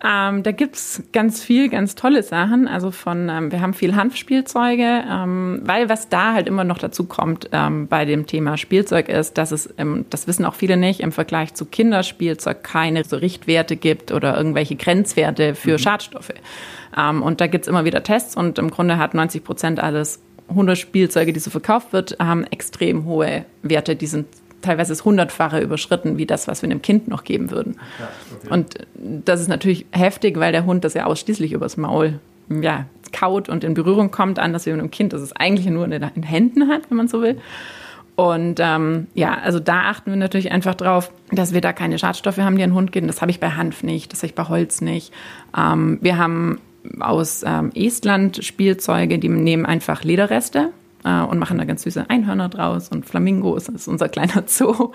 Ähm, 0.06 0.44
da 0.44 0.52
gibt's 0.52 1.02
ganz 1.14 1.42
viel, 1.42 1.70
ganz 1.70 1.96
tolle 1.96 2.24
Sachen. 2.24 2.68
Also 2.68 2.92
von, 2.92 3.30
ähm, 3.30 3.52
wir 3.54 3.62
haben 3.62 3.74
viel 3.74 3.96
Hanfspielzeuge, 3.96 5.04
ähm, 5.10 5.62
weil 5.64 5.88
was 5.88 6.10
da 6.10 6.34
halt 6.34 6.48
immer 6.48 6.66
noch 6.66 6.78
dazu 6.78 7.06
kommt 7.06 7.50
ähm, 7.54 7.88
bei 7.88 8.04
dem 8.04 8.26
Thema 8.26 8.58
Spielzeug 8.58 9.08
ist, 9.08 9.38
dass 9.38 9.52
es, 9.54 9.74
ähm, 9.78 10.06
das 10.10 10.28
wissen 10.28 10.44
auch 10.44 10.56
viele 10.56 10.76
nicht, 10.76 11.00
im 11.00 11.14
Vergleich 11.14 11.54
zu 11.54 11.66
Kinderspielzeug 11.66 12.64
keine 12.64 13.06
so 13.06 13.16
Richtwerte 13.16 13.78
gibt 13.78 14.12
oder 14.12 14.36
irgendwelche 14.36 14.76
Grenzwerte 14.76 15.56
für 15.56 15.80
Schadstoffe. 15.80 16.34
Ähm, 16.98 17.24
und 17.24 17.40
da 17.40 17.48
gibt's 17.48 17.70
immer 17.70 17.86
wieder 17.86 18.04
Tests 18.04 18.36
und 18.36 18.60
im 18.60 18.72
Grunde 18.72 18.98
hat 18.98 19.14
90 19.14 19.42
Prozent 19.42 19.80
alles 19.80 20.22
Hundespielzeuge, 20.54 21.32
die 21.32 21.40
so 21.40 21.50
verkauft 21.50 21.94
wird, 21.94 22.18
haben 22.20 22.44
extrem 22.44 23.06
hohe 23.06 23.46
Werte. 23.62 23.96
Die 23.96 24.08
sind 24.08 24.28
teilweise 24.64 24.92
das 24.92 25.06
hundertfache 25.06 25.60
überschritten, 25.60 26.18
wie 26.18 26.26
das, 26.26 26.48
was 26.48 26.62
wir 26.62 26.70
einem 26.70 26.82
Kind 26.82 27.08
noch 27.08 27.24
geben 27.24 27.52
würden. 27.52 27.78
Und 28.50 28.76
das 28.96 29.42
ist 29.42 29.48
natürlich 29.48 29.86
heftig, 29.92 30.40
weil 30.40 30.52
der 30.52 30.66
Hund 30.66 30.84
das 30.84 30.94
ja 30.94 31.06
ausschließlich 31.06 31.54
übers 31.54 31.78
Maul 31.78 32.20
ja, 32.50 32.86
kaut 33.12 33.50
und 33.50 33.64
in 33.64 33.74
Berührung 33.74 34.12
kommt, 34.12 34.40
anders 34.40 34.66
wie 34.66 34.72
mit 34.72 34.80
einem 34.80 34.92
Kind, 34.92 35.14
das 35.14 35.22
es 35.22 35.34
eigentlich 35.34 35.68
nur 35.68 35.86
in 35.86 35.92
den 35.92 36.24
Händen 36.24 36.68
hat, 36.68 36.90
wenn 36.90 36.98
man 36.98 37.08
so 37.08 37.22
will. 37.22 37.38
Und 38.16 38.60
ähm, 38.60 39.08
ja, 39.16 39.36
also 39.40 39.60
da 39.60 39.84
achten 39.86 40.12
wir 40.12 40.18
natürlich 40.18 40.52
einfach 40.52 40.76
drauf, 40.76 41.12
dass 41.32 41.54
wir 41.54 41.62
da 41.62 41.74
keine 41.74 41.98
Schadstoffe 41.98 42.38
haben, 42.38 42.58
die 42.58 42.64
an 42.64 42.72
den 42.72 42.76
Hund 42.76 42.92
gehen. 42.92 43.08
Das 43.08 43.22
habe 43.22 43.32
ich 43.32 43.40
bei 43.40 43.52
Hanf 43.52 43.82
nicht, 43.82 44.12
das 44.12 44.20
habe 44.20 44.28
ich 44.28 44.36
bei 44.36 44.44
Holz 44.44 44.82
nicht. 44.82 45.12
Ähm, 45.58 45.98
wir 46.02 46.18
haben 46.18 46.60
aus 47.00 47.44
ähm, 47.46 47.72
Estland 47.74 48.44
Spielzeuge, 48.44 49.18
die 49.18 49.30
nehmen 49.30 49.66
einfach 49.66 50.04
Lederreste 50.04 50.70
äh, 51.04 51.22
und 51.22 51.40
machen 51.40 51.58
da 51.58 51.66
ganz 51.66 51.84
süße 51.84 52.10
Einhörner 52.10 52.50
draus 52.50 52.90
und 52.90 53.06
Flamingos, 53.06 53.66
das 53.66 53.76
ist 53.76 53.88
unser 53.88 54.10
kleiner 54.10 54.44
Zoo. 54.46 54.92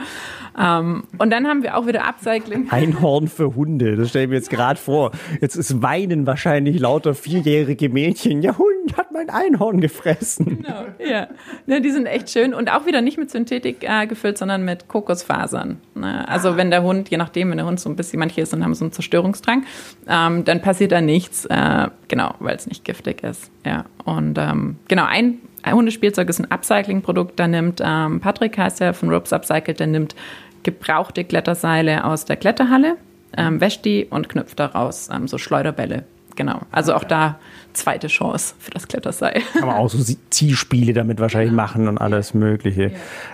Ähm, 0.58 1.04
und 1.18 1.30
dann 1.30 1.46
haben 1.46 1.62
wir 1.62 1.76
auch 1.76 1.86
wieder 1.86 2.06
Upcycling. 2.06 2.70
Einhorn 2.70 3.28
für 3.28 3.54
Hunde, 3.54 3.96
das 3.96 4.10
stelle 4.10 4.24
ich 4.24 4.30
mir 4.30 4.36
jetzt 4.36 4.50
gerade 4.50 4.78
vor. 4.78 5.12
Jetzt 5.40 5.56
ist 5.56 5.82
weinen 5.82 6.26
wahrscheinlich 6.26 6.78
lauter 6.78 7.14
vierjährige 7.14 7.88
Mädchen. 7.88 8.42
Ja, 8.42 8.56
Hund 8.58 8.96
hat 8.96 9.12
mein 9.12 9.30
Einhorn 9.30 9.80
gefressen. 9.80 10.62
Genau, 10.62 10.86
ja. 10.98 11.28
ja. 11.66 11.80
Die 11.80 11.90
sind 11.90 12.06
echt 12.06 12.30
schön 12.30 12.54
und 12.54 12.70
auch 12.70 12.86
wieder 12.86 13.00
nicht 13.00 13.18
mit 13.18 13.30
Synthetik 13.30 13.84
äh, 13.88 14.06
gefüllt, 14.06 14.38
sondern 14.38 14.64
mit 14.64 14.88
Kokosfasern. 14.88 15.80
Ne? 15.94 16.28
Also 16.28 16.56
wenn 16.56 16.70
der 16.70 16.82
Hund, 16.82 17.08
je 17.08 17.16
nachdem, 17.16 17.50
wenn 17.50 17.58
der 17.58 17.66
Hund 17.66 17.80
so 17.80 17.88
ein 17.88 17.96
bisschen, 17.96 18.18
manche 18.18 18.44
sind, 18.46 18.64
haben 18.64 18.74
so 18.74 18.84
einen 18.84 18.92
Zerstörungsdrang, 18.92 19.64
ähm, 20.08 20.44
dann 20.44 20.62
passiert 20.62 20.92
da 20.92 21.00
nichts, 21.00 21.44
äh, 21.46 21.88
genau, 22.08 22.34
weil 22.40 22.56
es 22.56 22.66
nicht 22.66 22.84
giftig 22.84 23.22
ist. 23.22 23.50
Ja. 23.64 23.84
Und 24.04 24.38
ähm, 24.38 24.76
genau, 24.88 25.04
ein, 25.04 25.38
ein 25.44 25.47
Hundespielzeug 25.66 26.28
ist 26.28 26.40
ein 26.40 26.50
Upcycling-Produkt, 26.50 27.38
da 27.38 27.48
nimmt 27.48 27.82
ähm, 27.84 28.20
Patrick 28.20 28.56
heißt 28.56 28.80
der 28.80 28.94
von 28.94 29.10
Ropes 29.10 29.32
Upcycled, 29.32 29.80
der 29.80 29.86
nimmt 29.86 30.14
gebrauchte 30.62 31.24
Kletterseile 31.24 32.04
aus 32.04 32.24
der 32.24 32.36
Kletterhalle, 32.36 32.96
ähm, 33.36 33.60
wäscht 33.60 33.84
die 33.84 34.06
und 34.08 34.28
knüpft 34.28 34.58
daraus 34.58 35.08
ähm, 35.12 35.28
so 35.28 35.38
Schleuderbälle. 35.38 36.04
Genau. 36.36 36.60
Also 36.70 36.94
auch 36.94 37.02
da 37.02 37.40
zweite 37.72 38.06
Chance 38.06 38.54
für 38.60 38.70
das 38.70 38.86
Kletterseil. 38.86 39.42
Kann 39.54 39.66
man 39.66 39.76
auch 39.76 39.88
so 39.88 39.98
Zielspiele 40.30 40.92
damit 40.92 41.18
wahrscheinlich 41.18 41.52
machen 41.52 41.88
und 41.88 41.98
alles 41.98 42.32
Mögliche. 42.32 42.92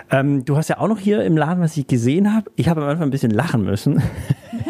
Ähm, 0.09 0.43
du 0.43 0.57
hast 0.57 0.69
ja 0.69 0.79
auch 0.79 0.87
noch 0.87 0.97
hier 0.97 1.23
im 1.23 1.37
Laden, 1.37 1.61
was 1.61 1.77
ich 1.77 1.85
gesehen 1.85 2.33
habe, 2.33 2.49
ich 2.55 2.67
habe 2.67 2.81
am 2.81 2.89
Anfang 2.89 3.07
ein 3.07 3.11
bisschen 3.11 3.31
lachen 3.31 3.63
müssen. 3.63 4.01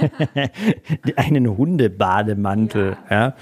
einen 1.16 1.58
Hundebademantel. 1.58 2.98
Ja. 3.10 3.34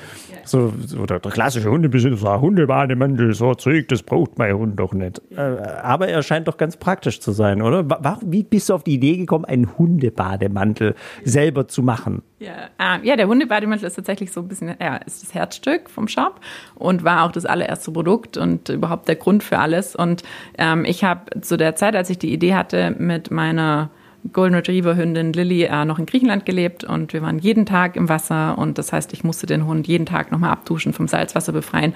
So, 0.46 0.74
so 0.86 1.06
der, 1.06 1.20
der 1.20 1.32
klassische 1.32 1.70
Hundebesitzer, 1.70 2.42
Hundebademantel, 2.42 3.34
so 3.34 3.54
Zeug, 3.56 3.88
das 3.88 4.04
braucht 4.04 4.38
mein 4.38 4.54
Hund 4.58 4.80
doch 4.80 4.94
nicht. 4.94 5.22
Äh, 5.32 5.40
aber 5.42 6.10
er 6.10 6.22
scheint 6.24 6.48
doch 6.48 6.58
ganz 6.58 6.76
praktisch 6.78 7.20
zu 7.22 7.32
sein, 7.32 7.62
oder? 7.62 7.90
Wa- 7.90 8.00
wa- 8.02 8.20
Wie 8.26 8.44
bist 8.44 8.70
du 8.70 8.74
auf 8.74 8.84
die 8.84 8.96
Idee 8.96 9.18
gekommen, 9.18 9.46
einen 9.46 9.78
Hundebademantel 9.78 10.96
selber 11.24 11.68
zu 11.68 11.82
machen? 11.82 12.24
Ja, 12.40 12.52
ah, 12.78 12.98
ja 13.04 13.16
der 13.16 13.28
Hundebademantel 13.28 13.88
ist 13.88 13.96
tatsächlich 13.96 14.32
so 14.34 14.42
ein 14.42 14.48
bisschen, 14.50 14.76
ja, 14.82 14.98
ist 14.98 15.24
das 15.24 15.34
Herzstück 15.34 15.90
vom 15.90 16.08
Shop 16.10 16.42
und 16.76 17.04
war 17.06 17.24
auch 17.24 17.32
das 17.32 17.46
allererste 17.46 17.92
Produkt 17.92 18.36
und 18.36 18.68
überhaupt 18.70 19.08
der 19.08 19.16
Grund 19.16 19.44
für 19.44 19.60
alles. 19.60 19.96
Und 19.96 20.24
ähm, 20.58 20.84
ich 20.84 21.04
habe 21.06 21.40
zu 21.42 21.56
der 21.58 21.76
Zeit, 21.76 21.96
als 21.96 22.10
ich 22.10 22.18
die 22.20 22.34
Idee 22.34 22.54
hatte, 22.54 22.94
mit 22.98 23.32
meiner 23.32 23.90
Golden 24.32 24.56
Retriever 24.56 24.96
Hündin 24.96 25.34
Lilly 25.34 25.64
äh, 25.64 25.86
noch 25.86 26.00
in 26.00 26.06
Griechenland 26.06 26.46
gelebt 26.46 26.84
und 26.84 27.14
wir 27.14 27.22
waren 27.22 27.40
jeden 27.40 27.66
Tag 27.66 27.96
im 27.96 28.08
Wasser 28.08 28.58
und 28.58 28.78
das 28.78 28.94
heißt, 28.94 29.12
ich 29.14 29.24
musste 29.24 29.46
den 29.46 29.66
Hund 29.66 29.88
jeden 29.88 30.06
Tag 30.06 30.32
nochmal 30.32 30.52
abduschen, 30.52 30.94
vom 30.94 31.08
Salzwasser 31.08 31.52
befreien. 31.52 31.94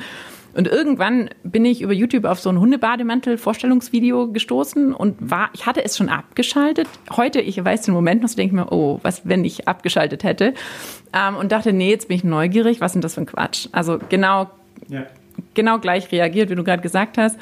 Und 0.58 0.68
irgendwann 0.68 1.30
bin 1.44 1.66
ich 1.66 1.82
über 1.82 1.94
YouTube 1.94 2.26
auf 2.26 2.40
so 2.40 2.50
ein 2.50 2.60
Hundebademantel-Vorstellungsvideo 2.60 4.32
gestoßen 4.32 4.92
und 4.92 5.16
war, 5.20 5.52
ich 5.54 5.68
hatte 5.68 5.86
es 5.86 5.96
schon 5.96 6.10
abgeschaltet. 6.10 6.88
Heute, 7.16 7.40
ich 7.42 7.64
weiß 7.64 7.84
den 7.84 7.94
Moment 7.94 8.24
noch, 8.24 8.30
denke 8.32 8.56
ich 8.56 8.60
mir, 8.60 8.72
oh, 8.72 9.00
was, 9.04 9.22
wenn 9.24 9.46
ich 9.46 9.68
abgeschaltet 9.68 10.24
hätte? 10.24 10.56
Ähm, 11.14 11.36
und 11.36 11.52
dachte, 11.52 11.74
nee, 11.74 11.92
jetzt 11.92 12.08
bin 12.08 12.18
ich 12.18 12.24
neugierig, 12.24 12.82
was 12.82 12.92
ist 12.92 12.94
denn 12.96 13.02
das 13.02 13.14
für 13.14 13.22
ein 13.22 13.28
Quatsch? 13.28 13.68
Also 13.72 14.00
genau, 14.10 14.50
genau 15.54 15.78
gleich 15.78 16.12
reagiert, 16.12 16.50
wie 16.50 16.56
du 16.56 16.64
gerade 16.64 16.82
gesagt 16.82 17.20
hast. 17.20 17.38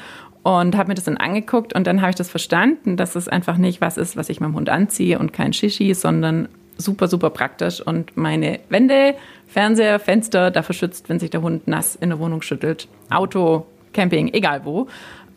Und 0.46 0.76
habe 0.76 0.90
mir 0.90 0.94
das 0.94 1.02
dann 1.02 1.16
angeguckt 1.16 1.74
und 1.74 1.88
dann 1.88 2.02
habe 2.02 2.10
ich 2.10 2.14
das 2.14 2.30
verstanden, 2.30 2.96
dass 2.96 3.16
es 3.16 3.26
einfach 3.26 3.56
nicht 3.56 3.80
was 3.80 3.96
ist, 3.96 4.16
was 4.16 4.28
ich 4.28 4.38
meinem 4.38 4.54
Hund 4.54 4.68
anziehe 4.68 5.18
und 5.18 5.32
kein 5.32 5.52
Shishi, 5.52 5.92
sondern 5.92 6.48
super, 6.76 7.08
super 7.08 7.30
praktisch 7.30 7.80
und 7.80 8.16
meine 8.16 8.60
Wände, 8.68 9.16
Fernseher, 9.48 9.98
Fenster 9.98 10.52
dafür 10.52 10.76
schützt, 10.76 11.08
wenn 11.08 11.18
sich 11.18 11.30
der 11.30 11.42
Hund 11.42 11.66
nass 11.66 11.96
in 11.96 12.10
der 12.10 12.20
Wohnung 12.20 12.42
schüttelt. 12.42 12.86
Auto, 13.10 13.66
Camping, 13.92 14.32
egal 14.34 14.64
wo. 14.64 14.86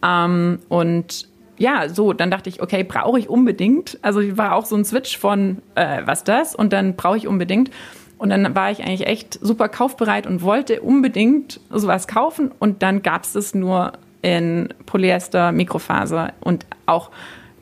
Ähm, 0.05 0.59
und 0.69 1.27
ja, 1.57 1.89
so, 1.89 2.13
dann 2.13 2.29
dachte 2.29 2.49
ich, 2.49 2.61
okay, 2.61 2.83
brauche 2.83 3.17
ich 3.17 3.29
unbedingt. 3.29 3.97
Also 4.03 4.37
war 4.37 4.53
auch 4.53 4.65
so 4.65 4.75
ein 4.75 4.85
Switch 4.85 5.17
von, 5.17 5.57
äh, 5.73 6.03
was 6.05 6.23
das? 6.23 6.53
Und 6.53 6.71
dann 6.71 6.95
brauche 6.95 7.17
ich 7.17 7.27
unbedingt. 7.27 7.71
Und 8.19 8.29
dann 8.29 8.53
war 8.53 8.69
ich 8.69 8.83
eigentlich 8.83 9.07
echt 9.07 9.39
super 9.41 9.69
kaufbereit 9.69 10.27
und 10.27 10.43
wollte 10.43 10.81
unbedingt 10.81 11.61
sowas 11.71 12.07
kaufen. 12.07 12.51
Und 12.59 12.83
dann 12.83 13.01
gab 13.01 13.23
es 13.23 13.33
das 13.33 13.55
nur 13.55 13.93
in 14.21 14.69
Polyester, 14.85 15.51
Mikrofaser 15.51 16.33
und 16.41 16.65
auch 16.85 17.11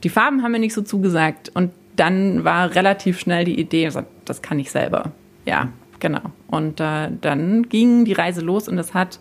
die 0.03 0.09
Farben 0.09 0.43
haben 0.43 0.51
mir 0.51 0.59
nicht 0.59 0.73
so 0.73 0.81
zugesagt. 0.81 1.51
Und 1.53 1.71
dann 1.95 2.43
war 2.43 2.75
relativ 2.75 3.19
schnell 3.19 3.45
die 3.45 3.59
Idee, 3.59 3.89
das 4.25 4.41
kann 4.41 4.59
ich 4.59 4.71
selber. 4.71 5.11
Ja, 5.45 5.69
genau. 5.99 6.21
Und 6.47 6.79
äh, 6.79 7.09
dann 7.21 7.63
ging 7.63 8.05
die 8.05 8.13
Reise 8.13 8.41
los 8.41 8.67
und 8.67 8.77
es 8.77 8.93
hat 8.93 9.19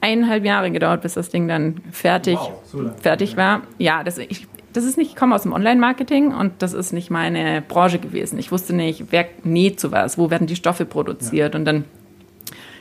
eineinhalb 0.00 0.44
Jahre 0.44 0.70
gedauert, 0.70 1.02
bis 1.02 1.14
das 1.14 1.30
Ding 1.30 1.48
dann 1.48 1.80
fertig, 1.90 2.36
wow, 2.36 2.60
so 2.64 2.90
fertig 3.00 3.36
war. 3.36 3.62
Ja, 3.78 4.04
das, 4.04 4.18
ich, 4.18 4.46
das 4.72 4.84
ist 4.84 4.98
nicht, 4.98 5.10
ich 5.10 5.16
komme 5.16 5.34
aus 5.34 5.42
dem 5.42 5.52
Online-Marketing 5.52 6.34
und 6.34 6.52
das 6.58 6.74
ist 6.74 6.92
nicht 6.92 7.10
meine 7.10 7.62
Branche 7.62 7.98
gewesen. 7.98 8.38
Ich 8.38 8.52
wusste 8.52 8.74
nicht, 8.74 9.06
wer 9.10 9.26
näht 9.44 9.80
sowas, 9.80 10.18
wo 10.18 10.30
werden 10.30 10.46
die 10.46 10.56
Stoffe 10.56 10.84
produziert. 10.84 11.54
Ja. 11.54 11.58
Und 11.58 11.64
dann 11.64 11.84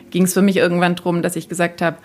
ging 0.10 0.24
es 0.24 0.34
für 0.34 0.42
mich 0.42 0.58
irgendwann 0.58 0.96
darum, 0.96 1.22
dass 1.22 1.36
ich 1.36 1.48
gesagt 1.48 1.82
habe, 1.82 1.98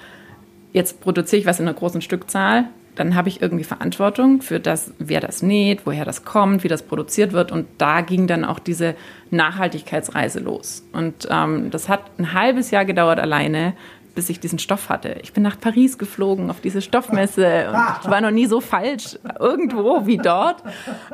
jetzt 0.72 1.00
produziere 1.00 1.40
ich 1.40 1.46
was 1.46 1.60
in 1.60 1.68
einer 1.68 1.76
großen 1.76 2.00
Stückzahl, 2.00 2.66
dann 2.98 3.14
habe 3.14 3.28
ich 3.28 3.40
irgendwie 3.40 3.64
Verantwortung 3.64 4.42
für 4.42 4.58
das, 4.58 4.92
wer 4.98 5.20
das 5.20 5.40
näht, 5.40 5.86
woher 5.86 6.04
das 6.04 6.24
kommt, 6.24 6.64
wie 6.64 6.68
das 6.68 6.82
produziert 6.82 7.32
wird. 7.32 7.52
Und 7.52 7.68
da 7.78 8.00
ging 8.00 8.26
dann 8.26 8.44
auch 8.44 8.58
diese 8.58 8.96
Nachhaltigkeitsreise 9.30 10.40
los. 10.40 10.82
Und 10.92 11.28
ähm, 11.30 11.70
das 11.70 11.88
hat 11.88 12.10
ein 12.18 12.32
halbes 12.32 12.72
Jahr 12.72 12.84
gedauert 12.84 13.20
alleine, 13.20 13.74
bis 14.14 14.28
ich 14.28 14.40
diesen 14.40 14.58
Stoff 14.58 14.88
hatte. 14.88 15.16
Ich 15.22 15.32
bin 15.32 15.42
nach 15.42 15.58
Paris 15.58 15.98
geflogen 15.98 16.50
auf 16.50 16.60
diese 16.60 16.82
Stoffmesse 16.82 17.68
und 17.68 17.76
ich 18.02 18.10
war 18.10 18.20
noch 18.20 18.30
nie 18.30 18.46
so 18.46 18.60
falsch 18.60 19.18
irgendwo 19.38 20.06
wie 20.06 20.16
dort. 20.16 20.62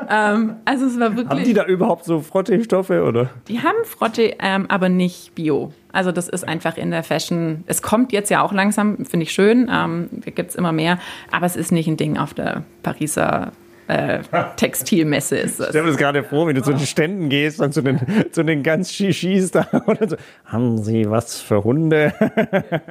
Ähm, 0.08 0.56
also 0.64 0.86
es 0.86 0.98
war 0.98 1.16
wirklich. 1.16 1.38
Haben 1.38 1.44
die 1.44 1.54
da 1.54 1.64
überhaupt 1.64 2.04
so 2.04 2.20
Frottee-Stoffe 2.20 3.04
oder? 3.04 3.30
Die 3.48 3.60
haben 3.60 3.84
Frottee, 3.84 4.36
ähm, 4.40 4.66
aber 4.68 4.88
nicht 4.88 5.34
Bio. 5.34 5.72
Also 5.92 6.10
das 6.10 6.28
ist 6.28 6.46
einfach 6.46 6.76
in 6.76 6.90
der 6.90 7.04
Fashion. 7.04 7.62
Es 7.66 7.80
kommt 7.80 8.12
jetzt 8.12 8.28
ja 8.28 8.42
auch 8.42 8.52
langsam, 8.52 9.04
finde 9.04 9.24
ich 9.24 9.32
schön. 9.32 9.70
Ähm, 9.72 10.08
gibt 10.24 10.50
es 10.50 10.56
immer 10.56 10.72
mehr, 10.72 10.98
aber 11.30 11.46
es 11.46 11.56
ist 11.56 11.70
nicht 11.70 11.86
ein 11.86 11.96
Ding 11.96 12.18
auf 12.18 12.34
der 12.34 12.64
Pariser 12.82 13.52
äh, 13.88 14.20
Textilmesse 14.56 15.36
ist 15.36 15.60
das. 15.60 15.66
Ich 15.66 15.70
stelle 15.70 15.84
mir 15.84 15.90
das 15.90 15.98
gerade 15.98 16.22
vor, 16.22 16.46
wenn 16.46 16.54
du 16.54 16.62
zu 16.62 16.72
den 16.72 16.86
Ständen 16.86 17.28
gehst 17.28 17.60
und 17.60 17.72
zu 17.74 17.82
den, 17.82 18.00
zu 18.30 18.42
den 18.42 18.62
ganz 18.62 18.90
Shishis 18.92 19.50
da 19.50 19.66
und 19.86 20.10
so, 20.10 20.16
haben 20.44 20.82
Sie 20.82 21.10
was 21.10 21.40
für 21.40 21.64
Hunde? 21.64 22.12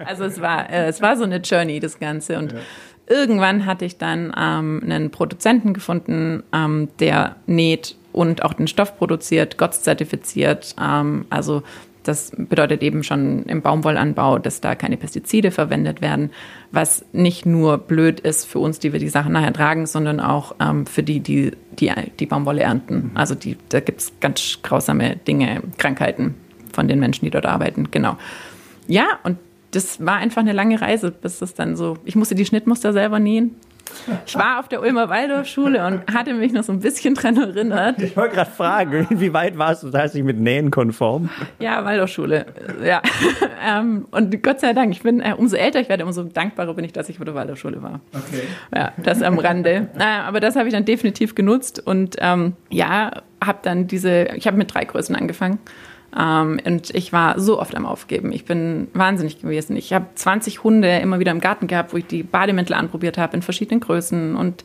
Also 0.05 0.25
es 0.25 0.41
war, 0.41 0.69
äh, 0.69 0.88
es 0.88 1.01
war 1.01 1.17
so 1.17 1.23
eine 1.23 1.38
Journey, 1.38 1.79
das 1.79 2.00
Ganze. 2.00 2.38
Und 2.38 2.51
ja. 2.51 2.59
irgendwann 3.07 3.65
hatte 3.65 3.85
ich 3.85 3.97
dann 3.97 4.33
ähm, 4.38 4.81
einen 4.83 5.12
Produzenten 5.12 5.73
gefunden, 5.73 6.43
ähm, 6.53 6.89
der 7.00 7.38
näht 7.45 7.95
und 8.12 8.43
auch 8.43 8.53
den 8.53 8.67
Stoff 8.67 8.97
produziert, 8.97 9.57
GOTS 9.57 9.83
zertifiziert. 9.83 10.75
Ähm, 10.81 11.25
also 11.29 11.63
das 12.03 12.31
bedeutet 12.38 12.83
eben 12.83 13.03
schon 13.03 13.43
im 13.43 13.62
Baumwollanbau, 13.62 14.38
dass 14.39 14.62
da 14.62 14.75
keine 14.75 14.98
Pestizide 14.98 15.51
verwendet 15.51 16.01
werden, 16.01 16.31
was 16.72 17.05
nicht 17.12 17.45
nur 17.45 17.77
blöd 17.77 18.19
ist 18.19 18.45
für 18.45 18.60
uns, 18.60 18.79
die 18.79 18.93
wir 18.93 19.00
die 19.00 19.10
Sachen 19.10 19.33
nachher 19.33 19.53
tragen, 19.53 19.86
sondern 19.86 20.19
auch 20.19 20.55
ähm, 20.60 20.86
für 20.86 21.03
die, 21.03 21.19
die, 21.19 21.51
die 21.79 21.91
die 22.19 22.25
Baumwolle 22.25 22.62
ernten. 22.62 22.95
Mhm. 22.95 23.12
Also 23.15 23.36
die, 23.36 23.57
da 23.69 23.79
gibt 23.79 24.01
es 24.01 24.13
ganz 24.19 24.60
grausame 24.62 25.15
Dinge, 25.15 25.62
Krankheiten 25.77 26.36
von 26.74 26.88
den 26.88 27.00
Menschen, 27.00 27.25
die 27.25 27.31
dort 27.31 27.45
arbeiten. 27.45 27.89
Genau. 27.91 28.17
Ja, 28.88 29.05
und 29.24 29.38
das 29.72 30.05
war 30.05 30.17
einfach 30.17 30.41
eine 30.41 30.53
lange 30.53 30.81
Reise, 30.81 31.12
bis 31.12 31.39
das 31.39 31.53
dann 31.53 31.75
so, 31.75 31.98
ich 32.05 32.15
musste 32.15 32.36
die 32.36 32.45
Schnittmuster 32.45 32.93
selber 32.93 33.19
nähen. 33.19 33.55
Ich 34.25 34.35
war 34.35 34.59
auf 34.59 34.67
der 34.67 34.81
Ulmer 34.81 35.09
Waldorfschule 35.09 35.85
und 35.85 36.13
hatte 36.13 36.33
mich 36.33 36.51
noch 36.51 36.63
so 36.63 36.71
ein 36.71 36.79
bisschen 36.79 37.15
dran 37.15 37.37
erinnert. 37.37 38.01
Ich 38.01 38.15
wollte 38.17 38.35
gerade 38.35 38.51
fragen, 38.51 39.07
wie 39.09 39.33
weit 39.33 39.57
warst 39.57 39.83
du 39.83 39.89
da 39.89 40.07
dich 40.07 40.23
mit 40.23 40.39
Nähen 40.39 40.71
konform? 40.71 41.29
Ja, 41.59 41.83
Waldorfschule, 41.85 42.45
ja. 42.83 43.01
Ähm, 43.65 44.05
und 44.11 44.43
Gott 44.43 44.59
sei 44.59 44.73
Dank, 44.73 44.91
ich 44.91 45.01
bin, 45.01 45.21
äh, 45.21 45.33
umso 45.37 45.55
älter 45.55 45.79
ich 45.79 45.89
werde, 45.89 46.05
umso 46.05 46.23
dankbarer 46.23 46.73
bin 46.73 46.85
ich, 46.85 46.93
dass 46.93 47.09
ich 47.09 47.19
auf 47.19 47.25
der 47.25 47.35
Waldorfschule 47.35 47.81
war. 47.81 48.01
Okay. 48.13 48.43
Ja, 48.75 48.91
das 48.97 49.21
am 49.21 49.37
Rande. 49.37 49.89
Äh, 49.97 50.03
aber 50.03 50.39
das 50.39 50.55
habe 50.55 50.67
ich 50.67 50.73
dann 50.73 50.85
definitiv 50.85 51.35
genutzt 51.35 51.81
und 51.85 52.15
ähm, 52.19 52.53
ja, 52.69 53.23
habe 53.43 53.59
dann 53.61 53.87
diese, 53.87 54.27
ich 54.35 54.47
habe 54.47 54.57
mit 54.57 54.73
drei 54.73 54.85
Größen 54.85 55.15
angefangen 55.15 55.59
ähm, 56.17 56.60
und 56.65 56.93
ich 56.93 57.13
war 57.13 57.39
so 57.39 57.60
oft 57.60 57.75
am 57.75 57.86
Aufgeben. 57.86 58.32
Ich 58.32 58.46
bin 58.46 58.88
wahnsinnig 58.93 59.41
gewesen. 59.41 59.75
Ich 59.75 59.93
habe 59.93 60.08
20 60.15 60.63
Hunde 60.63 61.00
immer 61.00 61.20
wieder 61.20 61.32
im 61.32 61.39
Garten 61.39 61.67
gehabt, 61.67 61.93
wo 61.93 61.98
ich 61.98 62.05
die 62.05 62.24
Bademäntel 62.24 62.75
anprobiert 62.75 63.17
habe 63.17 63.36
in 63.36 63.41
verschiedenen 63.41 63.79
Größen. 63.79 64.36
Und 64.36 64.63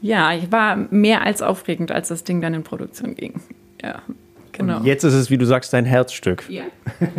ja, 0.00 0.32
ich 0.32 0.50
war 0.50 0.76
mehr 0.76 1.22
als 1.22 1.42
aufregend, 1.42 1.92
als 1.92 2.08
das 2.08 2.24
Ding 2.24 2.40
dann 2.40 2.54
in 2.54 2.62
Produktion 2.64 3.14
ging. 3.14 3.40
Ja. 3.82 4.02
Genau. 4.52 4.78
Und 4.78 4.86
jetzt 4.86 5.04
ist 5.04 5.14
es, 5.14 5.30
wie 5.30 5.38
du 5.38 5.46
sagst, 5.46 5.72
dein 5.72 5.84
Herzstück. 5.84 6.44
Ja, 6.48 6.64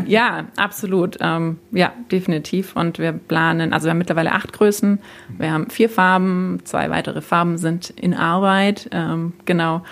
ja 0.06 0.48
absolut. 0.58 1.18
Ähm, 1.22 1.58
ja, 1.72 1.94
definitiv. 2.12 2.76
Und 2.76 3.00
wir 3.00 3.14
planen, 3.14 3.72
also 3.72 3.86
wir 3.86 3.92
haben 3.92 3.98
mittlerweile 3.98 4.34
acht 4.34 4.52
Größen. 4.52 5.00
Wir 5.38 5.52
haben 5.54 5.70
vier 5.70 5.90
Farben, 5.90 6.60
zwei 6.66 6.90
weitere 6.90 7.22
Farben 7.22 7.58
sind 7.58 7.92
in 7.92 8.14
Arbeit. 8.14 8.90
Ähm, 8.92 9.34
genau. 9.46 9.84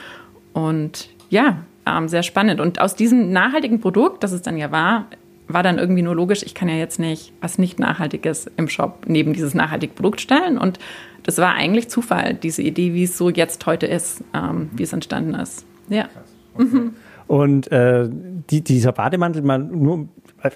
Und 0.52 1.08
ja, 1.30 1.60
ähm, 1.96 2.08
sehr 2.08 2.24
spannend. 2.24 2.60
Und 2.60 2.82
aus 2.82 2.96
diesem 2.96 3.32
nachhaltigen 3.32 3.80
Produkt, 3.80 4.24
das 4.24 4.32
es 4.32 4.42
dann 4.42 4.58
ja 4.58 4.72
war, 4.72 5.08
war 5.48 5.64
dann 5.64 5.78
irgendwie 5.78 6.02
nur 6.02 6.16
logisch, 6.16 6.44
ich 6.44 6.54
kann 6.54 6.68
ja 6.70 6.76
jetzt 6.76 7.00
nicht 7.00 7.32
was 7.42 7.58
nicht 7.58 7.80
Nachhaltiges 7.80 8.52
im 8.58 8.68
Shop 8.68 9.06
neben 9.08 9.34
dieses 9.34 9.54
nachhaltige 9.54 9.94
Produkt 9.94 10.22
stellen. 10.22 10.58
Und 10.58 10.80
das 11.24 11.38
war 11.38 11.54
eigentlich 11.54 11.90
Zufall, 11.90 12.34
diese 12.34 12.62
Idee, 12.62 12.94
wie 12.94 13.04
es 13.04 13.18
so 13.18 13.30
jetzt 13.30 13.66
heute 13.66 13.86
ist, 13.86 14.24
ähm, 14.34 14.70
wie 14.74 14.84
es 14.84 14.94
entstanden 14.94 15.36
ist. 15.36 15.66
Ja. 15.90 16.10
Okay. 16.54 16.66
Mhm. 16.66 16.94
Und 17.28 17.72
äh, 17.72 18.10
die, 18.50 18.64
dieser 18.64 18.92
Bademantel, 18.94 19.42
man 19.42 19.70
nur 19.72 20.08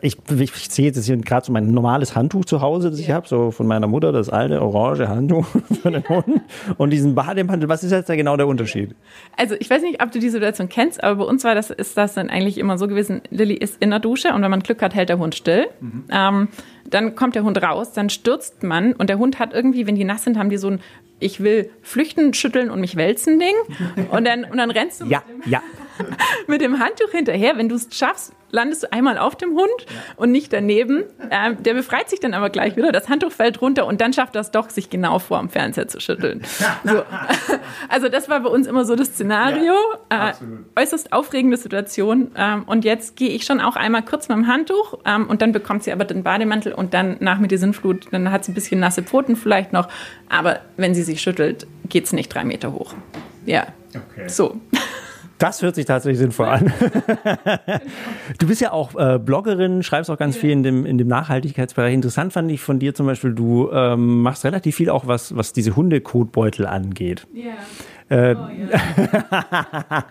ich, 0.02 0.18
ich, 0.30 0.42
ich 0.42 0.70
sehe 0.70 0.86
jetzt 0.86 1.06
hier 1.06 1.18
gerade 1.18 1.46
so 1.46 1.52
mein 1.52 1.72
normales 1.72 2.16
Handtuch 2.16 2.46
zu 2.46 2.62
Hause, 2.62 2.92
das 2.92 3.00
ja. 3.00 3.06
ich 3.06 3.12
habe, 3.12 3.28
so 3.28 3.52
von 3.52 3.68
meiner 3.68 3.88
Mutter, 3.88 4.12
das 4.12 4.30
alte 4.30 4.62
orange 4.62 5.08
Handtuch 5.08 5.46
für 5.82 5.92
den 5.92 6.08
Hund. 6.08 6.42
Und 6.78 6.92
diesen 6.92 7.16
Bademantel, 7.16 7.68
was 7.68 7.84
ist 7.84 7.92
jetzt 7.92 8.10
da 8.10 8.16
genau 8.16 8.38
der 8.38 8.48
Unterschied? 8.48 8.96
Also 9.38 9.56
ich 9.60 9.70
weiß 9.70 9.82
nicht, 9.82 10.02
ob 10.02 10.12
du 10.12 10.20
die 10.20 10.30
Situation 10.30 10.70
kennst, 10.70 11.04
aber 11.04 11.26
bei 11.26 11.30
uns 11.30 11.44
war 11.44 11.56
das, 11.56 11.72
ist 11.72 11.98
das 11.98 12.14
dann 12.14 12.30
eigentlich 12.30 12.58
immer 12.58 12.78
so 12.78 12.88
gewesen, 12.88 13.22
Lilly 13.30 13.56
ist 13.56 13.82
in 13.82 13.90
der 13.90 14.00
Dusche 14.00 14.34
und 14.34 14.42
wenn 14.42 14.52
man 14.52 14.62
Glück 14.62 14.82
hat, 14.82 14.94
hält 14.94 15.10
der 15.10 15.18
Hund 15.18 15.36
still. 15.36 15.68
Mhm. 15.80 16.04
Ähm, 16.12 16.48
dann 16.90 17.16
kommt 17.16 17.36
der 17.36 17.44
Hund 17.44 17.62
raus, 17.62 17.94
dann 17.94 18.10
stürzt 18.10 18.64
man 18.64 18.94
und 18.94 19.10
der 19.10 19.18
Hund 19.18 19.40
hat 19.40 19.54
irgendwie, 19.54 19.88
wenn 19.88 19.96
die 19.96 20.04
nass 20.04 20.24
sind, 20.24 20.38
haben 20.38 20.50
die 20.50 20.58
so 20.58 20.68
ein 20.68 20.80
ich 21.22 21.42
will 21.42 21.70
flüchten, 21.84 22.34
schütteln 22.34 22.70
und 22.72 22.82
mich 22.82 22.96
wälzen 22.96 23.40
Ding. 23.40 23.54
Und 24.10 24.26
dann, 24.26 24.44
und 24.44 24.58
dann 24.58 24.72
rennst 24.72 25.02
du 25.02 25.06
ja, 25.06 25.22
ja. 25.46 25.62
mit 26.48 26.62
dem 26.62 26.80
Handtuch 26.80 27.12
hinterher. 27.12 27.58
Wenn 27.58 27.70
du 27.70 27.76
es 27.76 27.88
schaffst, 27.92 28.34
landest 28.52 28.84
du 28.84 28.92
einmal 28.92 29.18
auf 29.18 29.36
dem 29.36 29.52
Hund 29.52 29.70
und 30.18 30.32
nicht 30.32 30.54
daneben. 30.54 31.04
Ähm, 31.30 31.62
der 31.64 31.74
befreit 31.74 32.10
sich 32.10 32.20
dann 32.20 32.34
aber 32.34 32.50
gleich 32.50 32.76
wieder. 32.76 32.92
Das 32.92 33.10
Handtuch 33.10 33.32
fällt 33.32 33.62
runter 33.62 33.86
und 33.86 34.02
dann 34.02 34.14
schafft 34.14 34.36
er 34.36 34.42
es 34.42 34.52
doch, 34.52 34.70
sich 34.70 34.90
genau 34.90 35.20
vor 35.20 35.40
dem 35.40 35.50
Fernseher 35.50 35.88
zu 35.88 36.00
schütteln. 36.00 36.42
So. 36.84 37.04
Also 37.90 38.10
das 38.10 38.30
war 38.30 38.40
bei 38.40 38.50
uns 38.50 38.68
immer 38.68 38.86
so 38.86 38.96
das 38.96 39.10
Szenario. 39.10 39.74
Ja, 40.12 40.30
äh, 40.30 40.34
äußerst 40.80 41.14
aufregende 41.14 41.58
Situation. 41.58 42.32
Ähm, 42.36 42.64
und 42.64 42.86
jetzt 42.86 43.16
gehe 43.16 43.30
ich 43.30 43.44
schon 43.44 43.60
auch 43.60 43.76
einmal 43.76 44.04
kurz 44.04 44.30
mit 44.30 44.38
dem 44.38 44.48
Handtuch 44.48 45.00
ähm, 45.06 45.28
und 45.28 45.42
dann 45.42 45.52
bekommt 45.52 45.84
sie 45.84 45.92
aber 45.92 46.06
den 46.06 46.24
Bademantel 46.24 46.74
und 46.74 46.94
dann 46.94 47.18
nach 47.20 47.40
mit 47.40 47.52
der 47.52 47.58
Sinnflut, 47.58 48.08
dann 48.12 48.32
hat 48.32 48.46
sie 48.46 48.52
ein 48.52 48.56
bisschen 48.56 48.80
nasse 48.80 49.04
Pfoten 49.04 49.36
vielleicht 49.36 49.74
noch. 49.74 49.90
Aber 50.30 50.60
wenn 50.78 50.94
sie 50.94 51.04
sich 51.04 51.22
schüttelt, 51.22 51.68
geht 51.90 52.06
es 52.06 52.14
nicht 52.14 52.34
drei 52.34 52.44
Meter 52.44 52.74
hoch. 52.74 52.94
Ja. 53.46 53.68
Okay. 53.90 54.28
So. 54.28 54.60
Das 55.42 55.64
hört 55.64 55.74
sich 55.74 55.86
tatsächlich 55.86 56.20
sinnvoll 56.20 56.46
an. 56.46 56.72
du 58.38 58.48
bist 58.48 58.62
ja 58.62 58.72
auch 58.72 58.94
äh, 58.96 59.18
Bloggerin, 59.18 59.82
schreibst 59.82 60.12
auch 60.12 60.18
ganz 60.20 60.38
viel 60.38 60.52
in 60.52 60.62
dem, 60.62 60.86
in 60.86 61.00
dem 61.00 61.08
Nachhaltigkeitsbereich. 61.08 61.96
Interessant 61.96 62.32
fand 62.32 62.52
ich 62.52 62.62
von 62.62 62.78
dir 62.78 62.94
zum 62.94 63.08
Beispiel, 63.08 63.34
du 63.34 63.72
ähm, 63.72 64.22
machst 64.22 64.46
relativ 64.46 64.76
viel 64.76 64.92
auch, 64.92 65.08
was, 65.08 65.36
was 65.36 65.52
diese 65.52 65.76
Hundekotbeutel 65.76 66.68
angeht. 66.68 67.26
Ja. 67.34 67.54
Äh, 68.12 68.36
oh, 68.36 68.48
ja. 68.70 70.04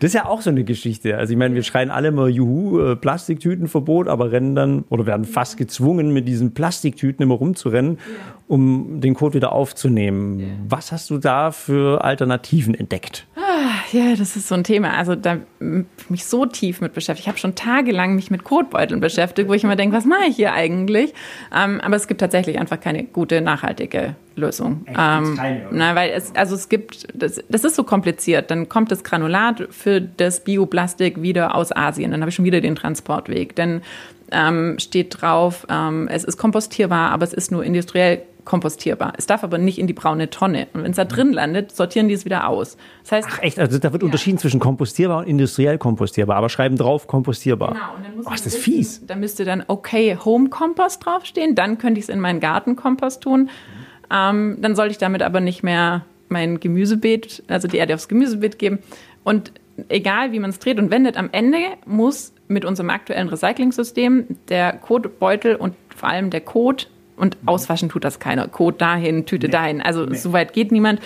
das 0.00 0.08
ist 0.08 0.14
ja 0.14 0.24
auch 0.24 0.40
so 0.40 0.50
eine 0.50 0.64
Geschichte. 0.64 1.18
Also 1.18 1.34
ich 1.34 1.38
meine, 1.38 1.54
wir 1.54 1.62
schreien 1.62 1.90
alle 1.90 2.08
immer 2.08 2.26
Juhu, 2.26 2.80
äh, 2.80 2.96
Plastiktütenverbot, 2.96 4.08
aber 4.08 4.32
rennen 4.32 4.56
dann 4.56 4.84
oder 4.88 5.06
werden 5.06 5.24
fast 5.24 5.56
gezwungen, 5.56 6.12
mit 6.12 6.26
diesen 6.26 6.54
Plastiktüten 6.54 7.22
immer 7.22 7.34
rumzurennen, 7.34 7.98
um 8.48 9.00
den 9.00 9.14
Code 9.14 9.34
wieder 9.34 9.52
aufzunehmen. 9.52 10.64
Was 10.68 10.90
hast 10.90 11.10
du 11.10 11.18
da 11.18 11.50
für 11.50 12.02
Alternativen 12.02 12.74
entdeckt? 12.74 13.26
Ja, 13.92 14.16
das 14.16 14.36
ist 14.36 14.48
so 14.48 14.54
ein 14.54 14.64
Thema. 14.64 14.94
Also 14.94 15.14
da 15.14 15.38
mich 15.60 16.24
so 16.24 16.46
tief 16.46 16.80
mit 16.80 16.94
beschäftigt. 16.94 17.24
Ich 17.24 17.28
habe 17.28 17.38
schon 17.38 17.54
tagelang 17.54 18.14
mich 18.14 18.30
mit 18.30 18.44
Kotbeuteln 18.44 19.00
beschäftigt, 19.00 19.48
wo 19.48 19.54
ich 19.54 19.64
immer 19.64 19.76
denke, 19.76 19.96
was 19.96 20.04
mache 20.04 20.26
ich 20.28 20.36
hier 20.36 20.52
eigentlich? 20.52 21.14
Ähm, 21.54 21.80
aber 21.80 21.96
es 21.96 22.06
gibt 22.06 22.20
tatsächlich 22.20 22.58
einfach 22.58 22.80
keine 22.80 23.04
gute, 23.04 23.40
nachhaltige 23.40 24.16
Lösung. 24.36 24.84
Ähm, 24.88 25.38
na, 25.70 25.94
weil 25.94 26.10
es, 26.10 26.34
also 26.34 26.54
es 26.54 26.68
gibt, 26.68 27.06
das, 27.14 27.42
das 27.48 27.64
ist 27.64 27.76
so 27.76 27.84
kompliziert. 27.84 28.50
Dann 28.50 28.68
kommt 28.68 28.90
das 28.90 29.04
Granulat 29.04 29.68
für 29.70 30.00
das 30.00 30.42
Bioplastik 30.42 31.22
wieder 31.22 31.54
aus 31.54 31.74
Asien. 31.74 32.10
Dann 32.10 32.20
habe 32.20 32.30
ich 32.30 32.34
schon 32.34 32.44
wieder 32.44 32.60
den 32.60 32.74
Transportweg. 32.74 33.54
Dann 33.56 33.82
ähm, 34.32 34.78
steht 34.78 35.20
drauf, 35.20 35.66
ähm, 35.70 36.08
es 36.08 36.24
ist 36.24 36.36
kompostierbar, 36.36 37.10
aber 37.10 37.24
es 37.24 37.32
ist 37.32 37.52
nur 37.52 37.64
industriell 37.64 38.22
kompostierbar. 38.44 39.14
Es 39.16 39.26
darf 39.26 39.42
aber 39.42 39.58
nicht 39.58 39.78
in 39.78 39.86
die 39.86 39.92
braune 39.92 40.30
Tonne. 40.30 40.68
Und 40.72 40.84
wenn 40.84 40.90
es 40.90 40.96
da 40.96 41.04
drin 41.04 41.32
landet, 41.32 41.74
sortieren 41.74 42.08
die 42.08 42.14
es 42.14 42.24
wieder 42.24 42.48
aus. 42.48 42.76
Das 43.02 43.12
heißt, 43.12 43.28
Ach 43.30 43.42
echt, 43.42 43.58
also 43.58 43.78
da 43.78 43.92
wird 43.92 44.02
ja. 44.02 44.06
unterschieden 44.06 44.38
zwischen 44.38 44.60
kompostierbar 44.60 45.18
und 45.18 45.26
industriell 45.26 45.78
kompostierbar, 45.78 46.36
aber 46.36 46.48
schreiben 46.48 46.76
drauf 46.76 47.06
kompostierbar. 47.06 47.72
Genau, 47.72 47.94
und 47.96 48.04
dann 48.04 48.16
muss 48.16 48.26
oh, 48.26 48.32
ist 48.34 48.46
das 48.46 48.54
wissen, 48.54 48.62
fies. 48.62 49.06
Da 49.06 49.16
müsste 49.16 49.44
dann 49.44 49.64
okay 49.66 50.18
Home 50.24 50.48
Compost 50.48 51.04
draufstehen, 51.04 51.54
dann 51.54 51.78
könnte 51.78 51.98
ich 51.98 52.04
es 52.04 52.08
in 52.08 52.20
meinen 52.20 52.40
Gartenkompost 52.40 53.22
tun. 53.22 53.50
Ähm, 54.12 54.58
dann 54.60 54.76
sollte 54.76 54.92
ich 54.92 54.98
damit 54.98 55.22
aber 55.22 55.40
nicht 55.40 55.62
mehr 55.62 56.04
mein 56.28 56.60
Gemüsebeet, 56.60 57.44
also 57.48 57.68
die 57.68 57.78
Erde 57.78 57.94
aufs 57.94 58.08
Gemüsebeet 58.08 58.58
geben. 58.58 58.78
Und 59.24 59.52
egal 59.88 60.32
wie 60.32 60.38
man 60.38 60.50
es 60.50 60.58
dreht 60.58 60.78
und 60.78 60.90
wendet, 60.90 61.16
am 61.16 61.30
Ende 61.32 61.58
muss 61.86 62.32
mit 62.48 62.64
unserem 62.64 62.90
aktuellen 62.90 63.28
Recycling-System 63.28 64.26
der 64.48 64.74
Kotbeutel 64.74 65.56
und 65.56 65.74
vor 65.94 66.08
allem 66.08 66.30
der 66.30 66.40
Kot 66.40 66.88
und 67.16 67.36
auswaschen 67.46 67.88
tut 67.88 68.04
das 68.04 68.18
keiner. 68.18 68.48
Kot 68.48 68.80
dahin, 68.80 69.26
Tüte 69.26 69.46
nee. 69.46 69.52
dahin. 69.52 69.80
Also 69.80 70.04
nee. 70.04 70.16
so 70.16 70.32
weit 70.32 70.52
geht 70.52 70.72
niemand. 70.72 71.00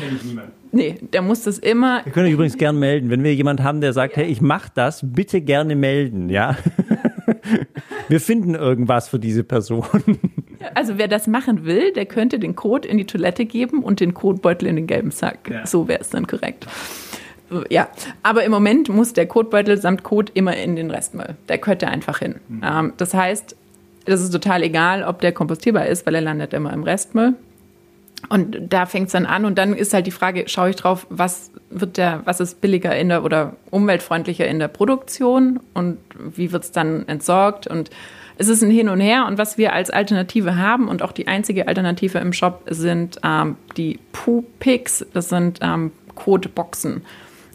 Nee, 0.70 0.96
der 1.12 1.22
muss 1.22 1.42
das 1.42 1.58
immer. 1.58 2.04
Wir 2.04 2.12
können 2.12 2.30
übrigens 2.30 2.58
gerne 2.58 2.78
melden, 2.78 3.10
wenn 3.10 3.24
wir 3.24 3.34
jemand 3.34 3.62
haben, 3.62 3.80
der 3.80 3.92
sagt, 3.92 4.16
ja. 4.16 4.22
hey, 4.22 4.30
ich 4.30 4.40
mach 4.40 4.68
das, 4.68 5.00
bitte 5.02 5.40
gerne 5.40 5.76
melden, 5.76 6.28
ja. 6.28 6.56
wir 8.08 8.20
finden 8.20 8.54
irgendwas 8.54 9.08
für 9.08 9.18
diese 9.18 9.44
Person. 9.44 9.84
Also 10.74 10.98
wer 10.98 11.08
das 11.08 11.26
machen 11.26 11.64
will, 11.64 11.92
der 11.92 12.04
könnte 12.04 12.38
den 12.38 12.54
Code 12.56 12.86
in 12.86 12.98
die 12.98 13.06
Toilette 13.06 13.46
geben 13.46 13.82
und 13.82 14.00
den 14.00 14.12
Kotbeutel 14.12 14.68
in 14.68 14.76
den 14.76 14.86
gelben 14.86 15.10
Sack. 15.10 15.50
Ja. 15.50 15.66
So 15.66 15.88
wäre 15.88 16.00
es 16.00 16.10
dann 16.10 16.26
korrekt. 16.26 16.66
Ja, 17.70 17.88
aber 18.22 18.44
im 18.44 18.50
Moment 18.50 18.88
muss 18.88 19.14
der 19.14 19.26
Kotbeutel 19.26 19.78
samt 19.78 20.02
Kot 20.02 20.30
immer 20.34 20.56
in 20.56 20.76
den 20.76 20.90
Restmüll. 20.90 21.36
Der 21.48 21.58
gehört 21.58 21.82
da 21.82 21.88
einfach 21.88 22.18
hin. 22.18 22.36
Mhm. 22.48 22.62
Ähm, 22.62 22.92
das 22.98 23.14
heißt, 23.14 23.56
das 24.08 24.20
ist 24.20 24.30
total 24.30 24.62
egal, 24.62 25.02
ob 25.04 25.20
der 25.20 25.32
kompostierbar 25.32 25.86
ist, 25.86 26.06
weil 26.06 26.14
er 26.14 26.20
landet 26.20 26.52
immer 26.54 26.72
im 26.72 26.82
Restmüll. 26.82 27.34
Und 28.28 28.58
da 28.68 28.86
fängt 28.86 29.06
es 29.06 29.12
dann 29.12 29.26
an 29.26 29.44
und 29.44 29.58
dann 29.58 29.74
ist 29.74 29.94
halt 29.94 30.06
die 30.06 30.10
Frage, 30.10 30.48
schaue 30.48 30.70
ich 30.70 30.76
drauf, 30.76 31.06
was 31.08 31.52
wird 31.70 31.96
der, 31.96 32.22
was 32.24 32.40
ist 32.40 32.60
billiger 32.60 32.96
in 32.96 33.10
der 33.10 33.22
oder 33.22 33.54
umweltfreundlicher 33.70 34.46
in 34.46 34.58
der 34.58 34.68
Produktion 34.68 35.60
und 35.72 35.98
wie 36.18 36.50
wird 36.50 36.64
es 36.64 36.72
dann 36.72 37.06
entsorgt 37.06 37.68
und 37.68 37.90
es 38.36 38.48
ist 38.48 38.62
ein 38.62 38.70
Hin 38.70 38.88
und 38.88 39.00
Her 39.00 39.26
und 39.26 39.38
was 39.38 39.56
wir 39.56 39.72
als 39.72 39.90
Alternative 39.90 40.56
haben 40.56 40.88
und 40.88 41.02
auch 41.02 41.12
die 41.12 41.28
einzige 41.28 41.68
Alternative 41.68 42.18
im 42.18 42.32
Shop 42.32 42.62
sind 42.68 43.20
ähm, 43.24 43.56
die 43.76 44.00
Poo-Picks, 44.12 45.06
das 45.12 45.28
sind 45.28 45.60
ähm, 45.62 45.92
Kotboxen. 46.14 47.02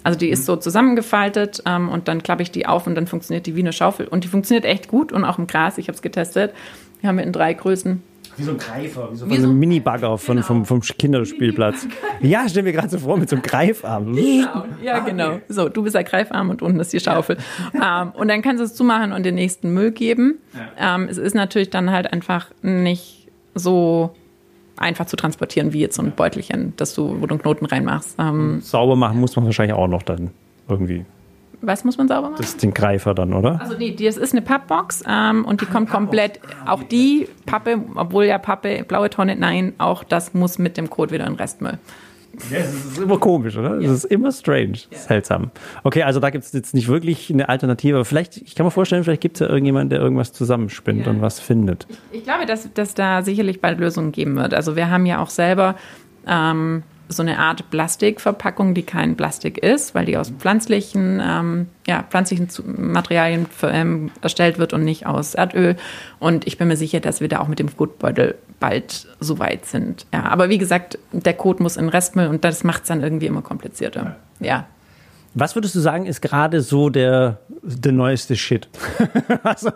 Also 0.04 0.20
die 0.20 0.30
ist 0.30 0.42
mhm. 0.42 0.46
so 0.46 0.56
zusammengefaltet 0.58 1.64
ähm, 1.66 1.90
und 1.90 2.08
dann 2.08 2.24
klappe 2.24 2.44
ich 2.44 2.52
die 2.52 2.66
auf 2.66 2.88
und 2.88 2.96
dann 2.96 3.08
funktioniert 3.08 3.46
die 3.46 3.56
wie 3.56 3.62
eine 3.62 3.74
Schaufel. 3.74 4.08
Und 4.08 4.24
die 4.24 4.28
funktioniert 4.28 4.66
echt 4.66 4.88
gut 4.88 5.12
und 5.12 5.26
auch 5.26 5.38
im 5.38 5.48
Gras. 5.48 5.78
Ich 5.78 5.88
habe 5.88 5.96
es 5.96 6.02
getestet. 6.02 6.54
Die 7.02 7.08
haben 7.08 7.18
wir 7.18 7.24
in 7.24 7.34
drei 7.34 7.54
Größen. 7.54 8.02
Wie 8.36 8.44
so 8.44 8.52
ein 8.52 8.58
Greifer, 8.58 9.10
wie 9.12 9.16
so, 9.16 9.30
wie 9.30 9.38
so 9.38 9.48
ein 9.48 9.60
Mini-Bagger 9.60 10.18
von, 10.18 10.38
genau. 10.38 10.48
vom, 10.48 10.66
vom 10.66 10.82
Kinderspielplatz. 10.82 11.88
Ja, 12.22 12.50
stell 12.50 12.64
mir 12.64 12.72
gerade 12.72 12.90
so 12.90 12.98
vor 12.98 13.18
mit 13.18 13.30
so 13.30 13.36
einem 13.36 13.44
Greifarm. 13.44 14.14
Genau. 14.24 14.66
Ja, 14.82 15.00
genau. 15.00 15.40
So, 15.50 15.70
du 15.70 15.84
bist 15.84 15.96
der 15.96 16.04
Greifarm 16.04 16.50
und 16.50 16.62
unten 16.62 16.80
ist 16.80 16.92
die 16.94 17.00
Schaufel. 17.00 17.38
Ja. 17.74 18.04
Ähm, 18.04 18.12
und 18.12 18.28
dann 18.28 18.42
kannst 18.42 18.60
du 18.60 18.66
es 18.66 18.74
zumachen 18.74 19.12
und 19.14 19.24
den 19.24 19.36
nächsten 19.36 19.74
Müll 19.74 19.92
geben. 19.92 20.40
Ja. 20.54 20.96
Ähm, 20.96 21.08
es 21.10 21.18
ist 21.18 21.36
natürlich 21.36 21.70
dann 21.70 21.92
halt 21.92 22.12
einfach 22.12 22.52
nicht 22.62 23.28
so 23.54 24.16
einfach 24.78 25.06
zu 25.06 25.16
transportieren 25.16 25.74
wie 25.74 25.80
jetzt 25.80 25.96
so 25.96 26.02
ein 26.02 26.12
Beutelchen, 26.12 26.74
dass 26.78 26.94
du, 26.94 27.22
wo 27.22 27.26
du 27.28 27.36
einen 27.36 27.42
Knoten 27.42 27.66
reinmachst. 27.66 28.16
Ähm, 28.20 28.62
sauber 28.62 28.96
machen 28.96 29.20
muss 29.20 29.36
man 29.36 29.46
wahrscheinlich 29.46 29.76
auch 29.76 29.88
noch 29.88 30.04
dann 30.04 30.32
irgendwie. 30.68 31.06
Was 31.62 31.86
muss 31.86 31.98
man 31.98 32.10
sauber 32.10 32.30
machen? 32.30 32.36
Das 32.38 32.50
ist 32.50 32.64
den 32.64 32.74
Greifer 32.74 33.14
dann, 33.14 33.34
oder? 33.34 33.62
Also 33.62 33.78
nee, 33.78 33.96
das 33.96 34.18
ist 34.18 34.34
eine 34.34 34.42
Pappbox 34.42 35.04
ähm, 35.08 35.46
und 35.46 35.62
die 35.62 35.66
kommt 35.66 35.90
komplett, 35.90 36.40
auch 36.66 36.84
die 36.84 37.30
Pappe, 37.46 37.82
obwohl 37.96 38.26
ja 38.26 38.38
Pappe, 38.38 38.84
blaue 38.86 39.10
Tonne, 39.10 39.36
nein, 39.38 39.74
auch 39.78 40.04
das 40.04 40.34
muss 40.34 40.60
mit 40.60 40.76
dem 40.76 40.90
Code 40.90 41.14
wieder 41.14 41.26
in 41.26 41.36
Restmüll. 41.36 41.78
Ja, 42.52 42.60
das 42.60 42.74
ist 42.74 42.98
immer 42.98 43.18
komisch, 43.18 43.58
oder? 43.58 43.80
Das 43.80 43.92
ist 43.92 44.06
immer 44.06 44.32
strange, 44.32 44.80
ja. 44.90 44.98
seltsam. 44.98 45.52
Okay, 45.84 46.04
also 46.04 46.20
da 46.20 46.30
gibt 46.30 46.44
es 46.44 46.52
jetzt 46.54 46.74
nicht 46.74 46.88
wirklich 46.88 47.32
eine 47.32 47.50
Alternative. 47.50 47.98
Aber 47.98 48.06
vielleicht, 48.06 48.38
ich 48.38 48.56
kann 48.56 48.66
mir 48.66 48.72
vorstellen, 48.72 49.04
vielleicht 49.04 49.22
gibt 49.22 49.38
es 49.38 49.40
ja 49.42 49.48
irgendjemanden, 49.48 49.90
der 49.90 50.00
irgendwas 50.00 50.34
zusammenspinnt 50.34 51.06
ja. 51.06 51.12
und 51.12 51.22
was 51.22 51.40
findet. 51.40 51.88
Ich, 52.12 52.20
ich 52.20 52.24
glaube, 52.24 52.46
dass, 52.46 52.72
dass 52.74 52.94
da 52.94 53.22
sicherlich 53.24 53.62
bald 53.62 53.80
Lösungen 53.80 54.12
geben 54.12 54.36
wird. 54.36 54.54
Also 54.54 54.76
wir 54.76 54.90
haben 54.90 55.06
ja 55.06 55.22
auch 55.22 55.30
selber 55.30 55.76
ähm, 56.28 56.84
so 57.10 57.22
eine 57.22 57.40
Art 57.40 57.70
Plastikverpackung, 57.70 58.74
die 58.74 58.84
kein 58.84 59.16
Plastik 59.16 59.58
ist, 59.58 59.94
weil 59.96 60.06
die 60.06 60.18
aus 60.18 60.30
pflanzlichen, 60.30 61.22
ähm, 61.24 61.68
ja, 61.88 62.04
pflanzlichen 62.04 62.50
Materialien 62.66 63.46
ähm, 63.64 64.12
erstellt 64.22 64.58
wird 64.58 64.74
und 64.74 64.84
nicht 64.84 65.06
aus 65.06 65.36
Erdöl. 65.36 65.76
Und 66.20 66.48
ich 66.48 66.58
bin 66.58 66.68
mir 66.68 66.78
sicher, 66.78 67.00
dass 67.00 67.22
wir 67.22 67.28
da 67.28 67.40
auch 67.40 67.48
mit 67.48 67.60
dem 67.60 67.76
Kotbeutel 67.76 68.36
bald 68.64 69.08
so 69.20 69.40
weit 69.40 69.66
sind. 69.66 70.06
Ja, 70.14 70.24
aber 70.24 70.48
wie 70.48 70.58
gesagt, 70.58 70.98
der 71.12 71.34
Kot 71.34 71.60
muss 71.60 71.76
in 71.76 71.90
Restmüll 71.90 72.28
und 72.28 72.46
das 72.46 72.64
macht 72.64 72.84
es 72.84 72.88
dann 72.88 73.04
irgendwie 73.04 73.26
immer 73.26 73.42
komplizierter. 73.42 74.16
Ja. 74.40 74.68
Was 75.34 75.54
würdest 75.54 75.76
du 75.76 75.82
sagen, 75.82 76.06
ist 76.06 76.22
gerade 76.22 76.62
so 76.62 76.90
der, 76.90 77.40
der 77.62 77.92
neueste 77.92 78.38
Shit? 78.38 78.70
also 79.44 79.72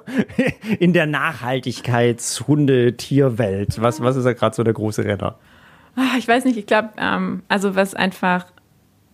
in 0.79 0.93
der 0.93 1.05
Nachhaltigkeits-Hunde-Tierwelt. 1.05 3.81
Was, 3.81 4.01
was 4.01 4.15
ist 4.15 4.23
da 4.23 4.31
gerade 4.31 4.55
so 4.55 4.63
der 4.63 4.73
große 4.73 5.03
Renner? 5.03 5.35
Ah, 5.97 6.15
ich 6.17 6.29
weiß 6.29 6.45
nicht, 6.45 6.57
ich 6.57 6.65
glaube, 6.65 6.91
ähm, 6.97 7.43
also 7.49 7.75
was 7.75 7.93
einfach 7.93 8.45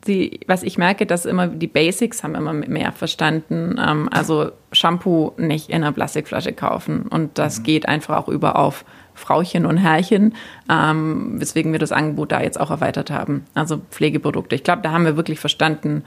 die, 0.06 0.42
was 0.46 0.62
ich 0.62 0.78
merke, 0.78 1.08
dass 1.08 1.26
immer 1.26 1.48
die 1.48 1.66
Basics 1.66 2.24
haben 2.24 2.36
immer 2.36 2.54
mehr 2.54 2.92
verstanden. 2.92 3.82
Ähm, 3.84 4.08
also 4.12 4.52
Shampoo 4.72 5.32
nicht 5.38 5.70
in 5.70 5.78
einer 5.78 5.94
Plastikflasche 5.94 6.54
kaufen. 6.54 7.08
Und 7.08 7.40
das 7.40 7.58
mhm. 7.60 7.64
geht 7.64 7.88
einfach 7.88 8.18
auch 8.18 8.28
über 8.28 8.58
auf 8.58 8.86
Frauchen 9.14 9.66
und 9.66 9.78
Herrchen, 9.78 10.36
ähm, 10.70 11.40
weswegen 11.40 11.72
wir 11.72 11.80
das 11.80 11.92
Angebot 11.92 12.32
da 12.32 12.42
jetzt 12.42 12.60
auch 12.60 12.72
erweitert 12.72 13.12
haben. 13.12 13.46
Also 13.54 13.82
Pflegeprodukte. 13.92 14.56
Ich 14.56 14.64
glaube, 14.64 14.82
da 14.82 14.92
haben 14.92 15.06
wir 15.06 15.18
wirklich 15.18 15.40
verstanden, 15.40 16.04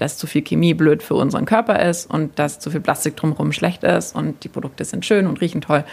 dass 0.00 0.16
zu 0.16 0.26
viel 0.26 0.42
Chemie 0.42 0.74
blöd 0.74 1.02
für 1.02 1.14
unseren 1.14 1.44
Körper 1.44 1.80
ist 1.80 2.10
und 2.10 2.38
dass 2.38 2.58
zu 2.58 2.70
viel 2.70 2.80
Plastik 2.80 3.16
drumherum 3.16 3.52
schlecht 3.52 3.84
ist 3.84 4.14
und 4.14 4.44
die 4.44 4.48
Produkte 4.48 4.84
sind 4.84 5.04
schön 5.04 5.26
und 5.26 5.40
riechen 5.40 5.60
toll. 5.60 5.84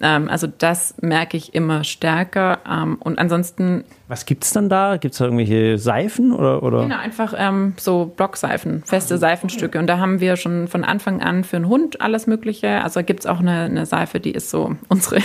Ähm, 0.00 0.28
also 0.28 0.46
das 0.46 0.96
merke 1.00 1.36
ich 1.36 1.54
immer 1.54 1.84
stärker. 1.84 2.58
Ähm, 2.68 2.96
und 2.96 3.18
ansonsten. 3.18 3.84
Was 4.08 4.26
gibt 4.26 4.44
es 4.44 4.52
dann 4.52 4.68
da? 4.68 4.96
Gibt 4.96 5.12
es 5.14 5.18
da 5.18 5.26
irgendwelche 5.26 5.78
Seifen 5.78 6.32
oder? 6.32 6.62
oder? 6.62 6.82
Genau, 6.82 6.98
einfach 6.98 7.34
ähm, 7.36 7.74
so 7.78 8.06
Blockseifen, 8.16 8.82
feste 8.84 9.16
Seifenstücke. 9.16 9.78
Und 9.78 9.86
da 9.86 9.98
haben 9.98 10.20
wir 10.20 10.36
schon 10.36 10.66
von 10.66 10.82
Anfang 10.82 11.22
an 11.22 11.44
für 11.44 11.56
einen 11.56 11.68
Hund 11.68 12.00
alles 12.00 12.26
Mögliche. 12.26 12.82
Also 12.82 13.02
gibt 13.04 13.20
es 13.20 13.26
auch 13.26 13.38
eine, 13.38 13.62
eine 13.62 13.86
Seife, 13.86 14.18
die 14.18 14.32
ist 14.32 14.50
so 14.50 14.74
unsere 14.88 15.20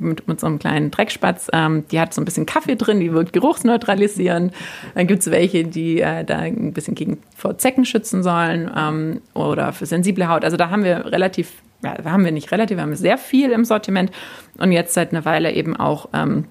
mit, 0.00 0.40
so 0.40 0.46
einem 0.46 0.58
kleinen 0.58 0.90
Dreckspatz. 0.90 1.48
Ähm, 1.52 1.84
die 1.90 2.00
hat 2.00 2.14
so 2.14 2.20
ein 2.20 2.24
bisschen 2.24 2.46
Kaffee 2.46 2.76
drin, 2.76 3.00
die 3.00 3.12
wirkt 3.12 3.32
geruchsneutralisierend. 3.32 4.52
Dann 4.94 5.06
gibt 5.06 5.20
es 5.20 5.30
welche, 5.30 5.64
die 5.64 6.00
äh, 6.00 6.24
da 6.24 6.38
ein 6.38 6.72
bisschen 6.72 6.94
gegen 6.94 7.18
vor 7.36 7.58
Zecken 7.58 7.84
schützen 7.84 8.22
sollen 8.22 8.70
ähm, 8.76 9.20
oder 9.34 9.72
für 9.72 9.86
sensible 9.86 10.28
Haut. 10.28 10.44
Also 10.44 10.56
da 10.56 10.70
haben 10.70 10.84
wir 10.84 11.06
relativ 11.06 11.52
ja, 11.82 11.96
haben 12.04 12.24
wir 12.24 12.32
nicht 12.32 12.52
relativ, 12.52 12.76
wir 12.76 12.82
haben 12.82 12.94
sehr 12.94 13.16
viel 13.16 13.50
im 13.52 13.64
Sortiment 13.64 14.10
und 14.58 14.70
jetzt 14.72 14.92
seit 14.92 15.12
einer 15.12 15.24
Weile 15.24 15.52
eben 15.52 15.76
auch 15.76 16.10
ähm, 16.12 16.44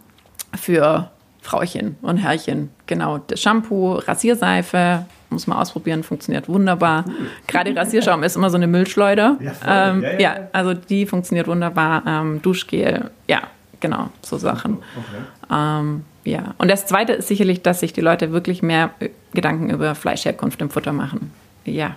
für 0.56 1.12
Frauchen 1.42 1.98
und 2.02 2.18
Herrchen. 2.18 2.70
Genau, 2.88 3.20
das 3.20 3.42
Shampoo, 3.42 3.94
Rasierseife, 3.94 5.06
muss 5.30 5.48
man 5.48 5.58
ausprobieren, 5.58 6.04
funktioniert 6.04 6.50
wunderbar. 6.50 7.06
Gerade 7.48 7.76
Rasierschaum 7.76 8.24
ist 8.24 8.36
immer 8.36 8.50
so 8.50 8.58
eine 8.58 8.68
Müllschleuder. 8.68 9.38
Ja, 9.40 9.92
ähm, 9.92 10.04
ja, 10.04 10.12
ja, 10.12 10.20
ja, 10.20 10.38
also 10.52 10.74
die 10.74 11.06
funktioniert 11.06 11.48
wunderbar. 11.48 12.04
Ähm, 12.06 12.42
Duschgel, 12.42 13.12
ja, 13.28 13.42
genau, 13.80 14.10
so 14.22 14.38
Sachen. 14.38 14.78
Okay. 14.78 15.52
Ähm, 15.52 16.04
ja, 16.26 16.54
und 16.58 16.70
das 16.70 16.86
Zweite 16.86 17.14
ist 17.14 17.28
sicherlich, 17.28 17.62
dass 17.62 17.80
sich 17.80 17.94
die 17.94 18.02
Leute 18.02 18.32
wirklich 18.32 18.62
mehr 18.62 18.92
Gedanken 19.34 19.70
über 19.70 19.96
Fleischherkunft 19.96 20.62
im 20.62 20.70
Futter 20.70 20.94
machen. 20.94 21.32
Ja, 21.66 21.96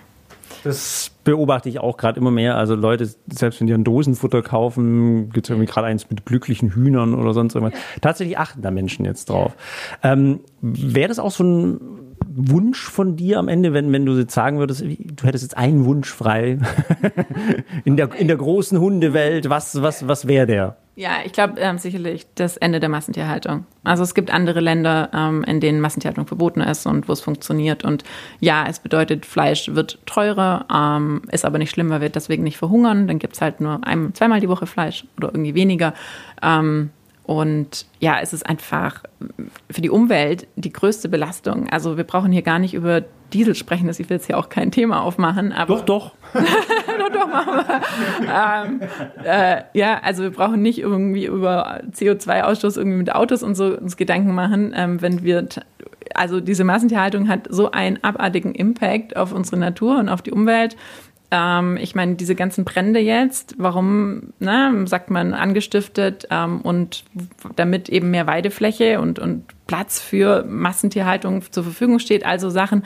das 0.63 1.11
beobachte 1.25 1.69
ich 1.69 1.79
auch 1.81 1.97
gerade 1.97 2.19
immer 2.19 2.31
mehr. 2.31 2.57
Also 2.57 2.75
Leute, 2.75 3.09
selbst 3.27 3.61
wenn 3.61 3.67
die 3.67 3.75
ein 3.75 3.85
Dosenfutter 3.85 4.43
kaufen, 4.43 5.31
gibt 5.31 5.47
es 5.47 5.51
irgendwie 5.51 5.71
gerade 5.71 5.87
eins 5.87 6.09
mit 6.11 6.25
glücklichen 6.27 6.71
Hühnern 6.75 7.15
oder 7.15 7.35
sonst 7.35 7.55
irgendwas. 7.55 7.79
Tatsächlich 8.01 8.39
achten 8.39 8.63
da 8.63 8.71
Menschen 8.71 9.05
jetzt 9.05 9.29
drauf. 9.29 9.55
Ähm, 10.03 10.41
Wäre 10.61 11.09
das 11.09 11.19
auch 11.19 11.31
so 11.31 11.45
ein 11.45 11.81
Wunsch 12.35 12.89
von 12.89 13.17
dir 13.17 13.39
am 13.39 13.49
Ende, 13.49 13.73
wenn, 13.73 13.93
wenn 13.93 14.07
du 14.07 14.17
jetzt 14.17 14.35
sagen 14.35 14.59
würdest, 14.59 14.83
du 14.83 15.25
hättest 15.25 15.45
jetzt 15.45 15.57
einen 15.57 15.85
Wunsch 15.85 16.11
frei 16.11 16.59
in, 17.85 17.97
der, 17.97 18.15
in 18.15 18.29
der 18.29 18.37
großen 18.37 18.79
Hundewelt, 18.79 19.49
was, 19.51 19.81
was, 19.83 20.07
was 20.09 20.27
wäre 20.27 20.47
der? 20.47 20.77
Ja, 20.95 21.21
ich 21.25 21.33
glaube 21.33 21.59
ähm, 21.59 21.79
sicherlich 21.79 22.27
das 22.35 22.59
Ende 22.59 22.79
der 22.79 22.91
Massentierhaltung. 22.91 23.65
Also 23.83 24.03
es 24.03 24.15
gibt 24.15 24.31
andere 24.31 24.61
Länder, 24.61 25.09
ähm, 25.15 25.43
in 25.45 25.59
denen 25.59 25.81
Massentierhaltung 25.81 26.27
verboten 26.27 26.61
ist 26.61 26.85
und 26.85 27.09
wo 27.09 27.13
es 27.13 27.23
funktioniert. 27.23 27.83
Und 27.83 28.05
ja, 28.41 28.67
es 28.69 28.79
bedeutet, 28.79 29.25
Fleisch 29.25 29.75
wird 29.75 29.99
teurer, 30.05 30.67
ähm, 30.71 31.23
ist 31.33 31.47
aber 31.47 31.57
nicht 31.57 31.71
schlimm, 31.71 31.89
weil 31.89 32.03
wir 32.03 32.11
deswegen 32.11 32.43
nicht 32.43 32.59
verhungern. 32.59 33.07
Dann 33.07 33.19
gibt 33.19 33.35
es 33.35 33.41
halt 33.41 33.63
nur 33.63 33.81
ein, 33.87 34.13
zweimal 34.13 34.41
die 34.41 34.51
Woche 34.51 34.67
Fleisch 34.67 35.07
oder 35.17 35.29
irgendwie 35.29 35.55
weniger. 35.55 35.95
Ähm, 36.43 36.91
und 37.25 37.87
ja, 38.01 38.19
es 38.21 38.33
ist 38.33 38.45
einfach 38.45 39.05
für 39.71 39.81
die 39.81 39.91
Umwelt 39.91 40.49
die 40.57 40.73
größte 40.73 41.09
Belastung. 41.09 41.69
Also 41.71 41.97
wir 41.97 42.05
brauchen 42.05 42.33
hier 42.33 42.43
gar 42.43 42.59
nicht 42.59 42.75
über 42.75 43.03
Diesel 43.33 43.55
sprechen, 43.55 43.87
das 43.87 44.01
ich 44.01 44.11
will 44.11 44.17
jetzt 44.17 44.27
hier 44.27 44.37
auch 44.37 44.49
kein 44.49 44.71
Thema 44.71 45.03
aufmachen. 45.03 45.53
Aber 45.53 45.77
doch, 45.77 45.85
doch. 45.85 46.13
doch, 46.35 47.09
doch, 47.13 47.29
machen 47.29 47.55
wir. 47.55 47.81
ähm, 48.29 48.81
äh, 49.25 49.63
ja, 49.73 50.01
also 50.03 50.25
wir 50.25 50.31
brauchen 50.31 50.63
nicht 50.63 50.81
irgendwie 50.81 51.27
über 51.27 51.81
CO2-Ausstoß 51.93 52.77
irgendwie 52.77 52.99
mit 52.99 53.15
Autos 53.15 53.43
und 53.43 53.55
so 53.55 53.77
uns 53.79 53.97
Gedanken 53.97 54.35
machen, 54.35 54.75
ähm, 54.77 55.01
wenn 55.01 55.23
wir 55.23 55.47
also 56.15 56.41
diese 56.41 56.65
Massentierhaltung 56.65 57.29
hat 57.29 57.47
so 57.49 57.71
einen 57.71 58.03
abartigen 58.03 58.55
Impact 58.55 59.17
auf 59.17 59.33
unsere 59.33 59.57
Natur 59.57 59.99
und 59.99 60.09
auf 60.09 60.21
die 60.21 60.33
Umwelt 60.33 60.77
Ähm, 61.33 61.79
ich 61.79 61.95
meine, 61.95 62.15
diese 62.17 62.35
ganzen 62.35 62.65
Brände 62.65 63.01
jetzt, 63.01 63.55
warum, 63.57 64.35
ne, 64.39 64.85
sagt 64.87 65.11
man, 65.11 65.33
angestiftet 65.33 66.29
ähm, 66.31 66.61
und 66.61 67.05
damit 67.57 67.89
eben 67.89 68.11
mehr 68.11 68.27
Weidefläche 68.27 69.01
und, 69.01 69.19
und 69.19 69.45
Platz 69.67 69.99
für 69.99 70.45
Massentierhaltung 70.45 71.43
zur 71.51 71.65
Verfügung 71.65 72.01
steht, 72.01 72.27
also 72.27 72.51
Sachen. 72.51 72.83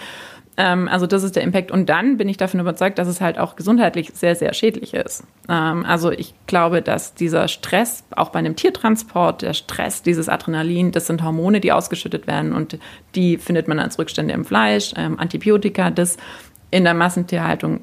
Ähm, 0.57 0.87
also 0.87 1.09
das 1.09 1.25
ist 1.25 1.35
der 1.35 1.43
Impact. 1.43 1.73
Und 1.73 1.89
dann 1.89 2.19
bin 2.19 2.29
ich 2.29 2.37
davon 2.37 2.61
überzeugt, 2.61 3.01
dass 3.01 3.09
es 3.09 3.21
halt 3.21 3.37
auch 3.37 3.57
gesundheitlich 3.57 4.13
sehr, 4.15 4.37
sehr 4.37 4.55
schädlich 4.55 4.95
ist. 4.95 5.25
Ähm, 5.49 5.85
also 5.85 6.13
ich 6.13 6.33
glaube, 6.47 6.83
dass 6.83 7.15
dieser 7.15 7.49
Stress, 7.49 8.05
auch 8.13 8.29
bei 8.29 8.39
einem 8.39 8.55
Tiertransport, 8.55 9.43
der 9.43 9.55
Stress, 9.55 10.03
dieses 10.03 10.29
Adrenalin, 10.29 10.93
das 10.93 11.09
sind 11.09 11.25
Hormone, 11.25 11.59
die 11.59 11.73
ausgeschüttet 11.73 12.29
werden 12.29 12.53
und 12.53 12.79
die 13.17 13.39
findet 13.39 13.67
man 13.67 13.81
als 13.81 13.99
Rückstände 13.99 14.35
im 14.35 14.45
Fleisch, 14.45 14.95
ähm, 14.97 15.19
Antibiotika, 15.19 15.91
das 15.91 16.17
in 16.71 16.85
der 16.85 16.95
Massentierhaltung 16.95 17.81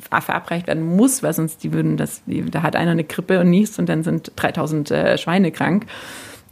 verabreicht 0.00 0.66
werden 0.66 0.84
muss, 0.84 1.22
weil 1.22 1.32
sonst 1.32 1.62
die 1.62 1.72
würden 1.72 1.96
das, 1.96 2.22
die, 2.26 2.42
da 2.42 2.62
hat 2.62 2.76
einer 2.76 2.92
eine 2.92 3.04
Grippe 3.04 3.40
und 3.40 3.50
niest 3.50 3.78
und 3.78 3.88
dann 3.88 4.02
sind 4.02 4.32
3000 4.36 4.90
äh, 4.90 5.18
Schweine 5.18 5.52
krank. 5.52 5.86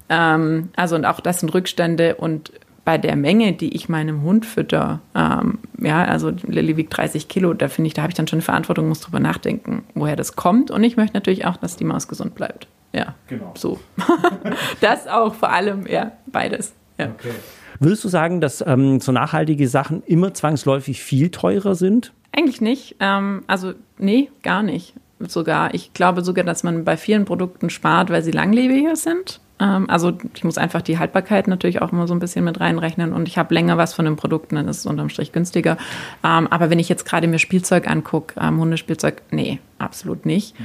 Ähm, 0.08 0.70
also 0.76 0.96
und 0.96 1.04
auch 1.04 1.20
das 1.20 1.40
sind 1.40 1.52
Rückstände 1.52 2.16
und 2.16 2.52
bei 2.88 2.96
der 2.96 3.16
Menge, 3.16 3.52
die 3.52 3.76
ich 3.76 3.90
meinem 3.90 4.22
Hund 4.22 4.46
fütter, 4.46 5.00
ähm, 5.14 5.58
ja, 5.78 6.04
also 6.04 6.32
Lilly 6.46 6.78
wiegt 6.78 6.96
30 6.96 7.28
Kilo, 7.28 7.52
da 7.52 7.68
finde 7.68 7.88
ich, 7.88 7.92
da 7.92 8.00
habe 8.00 8.12
ich 8.12 8.16
dann 8.16 8.26
schon 8.26 8.38
eine 8.38 8.44
Verantwortung, 8.44 8.88
muss 8.88 9.00
drüber 9.00 9.20
nachdenken, 9.20 9.84
woher 9.94 10.16
das 10.16 10.36
kommt. 10.36 10.70
Und 10.70 10.82
ich 10.84 10.96
möchte 10.96 11.14
natürlich 11.14 11.44
auch, 11.44 11.58
dass 11.58 11.76
die 11.76 11.84
Maus 11.84 12.08
gesund 12.08 12.34
bleibt. 12.34 12.66
Ja, 12.94 13.14
genau. 13.26 13.52
So. 13.58 13.78
das 14.80 15.06
auch 15.06 15.34
vor 15.34 15.52
allem, 15.52 15.86
ja, 15.86 16.12
beides. 16.28 16.72
Ja. 16.96 17.10
Okay. 17.10 17.34
Würdest 17.78 18.04
du 18.04 18.08
sagen, 18.08 18.40
dass 18.40 18.64
ähm, 18.66 19.00
so 19.00 19.12
nachhaltige 19.12 19.68
Sachen 19.68 20.02
immer 20.04 20.32
zwangsläufig 20.32 21.02
viel 21.02 21.30
teurer 21.30 21.74
sind? 21.74 22.14
Eigentlich 22.38 22.60
nicht. 22.60 22.94
Ähm, 23.00 23.42
also, 23.48 23.72
nee, 23.98 24.30
gar 24.44 24.62
nicht. 24.62 24.94
Sogar. 25.18 25.74
Ich 25.74 25.92
glaube 25.92 26.22
sogar, 26.22 26.44
dass 26.44 26.62
man 26.62 26.84
bei 26.84 26.96
vielen 26.96 27.24
Produkten 27.24 27.68
spart, 27.68 28.10
weil 28.10 28.22
sie 28.22 28.30
langlebiger 28.30 28.94
sind. 28.94 29.40
Ähm, 29.58 29.90
also 29.90 30.16
ich 30.34 30.44
muss 30.44 30.56
einfach 30.56 30.82
die 30.82 31.00
Haltbarkeit 31.00 31.48
natürlich 31.48 31.82
auch 31.82 31.90
immer 31.90 32.06
so 32.06 32.14
ein 32.14 32.20
bisschen 32.20 32.44
mit 32.44 32.60
reinrechnen 32.60 33.12
und 33.12 33.26
ich 33.26 33.38
habe 33.38 33.52
länger 33.52 33.76
was 33.76 33.92
von 33.92 34.04
den 34.04 34.14
Produkten, 34.14 34.54
dann 34.54 34.68
ist 34.68 34.78
es 34.78 34.86
unterm 34.86 35.08
Strich 35.08 35.32
günstiger. 35.32 35.76
Ähm, 36.22 36.46
aber 36.46 36.70
wenn 36.70 36.78
ich 36.78 36.88
jetzt 36.88 37.04
gerade 37.04 37.26
mir 37.26 37.40
Spielzeug 37.40 37.88
angucke, 37.90 38.34
ähm, 38.40 38.60
Hundespielzeug, 38.60 39.22
nee, 39.32 39.58
absolut 39.78 40.24
nicht. 40.24 40.58
Mhm. 40.60 40.64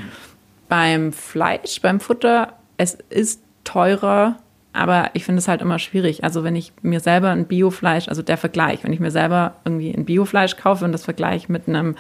Beim 0.70 1.12
Fleisch, 1.12 1.82
beim 1.82 2.00
Futter, 2.00 2.54
es 2.78 3.00
ist 3.10 3.42
teurer, 3.64 4.38
aber 4.74 5.12
ich 5.14 5.24
finde 5.24 5.40
es 5.40 5.48
halt 5.48 5.62
immer 5.62 5.80
schwierig. 5.80 6.24
Also 6.24 6.44
wenn 6.44 6.56
ich 6.56 6.74
mir 6.82 7.00
selber 7.00 7.30
ein 7.30 7.46
Biofleisch, 7.46 8.08
also 8.08 8.22
der 8.22 8.38
Vergleich, 8.38 8.84
wenn 8.84 8.94
ich 8.94 9.00
mir 9.00 9.12
selber 9.12 9.56
irgendwie 9.66 9.92
ein 9.92 10.06
Biofleisch 10.06 10.58
kaufe 10.58 10.84
und 10.84 10.92
das 10.92 11.06
Vergleich 11.06 11.48
mit 11.48 11.68
einem 11.68 11.96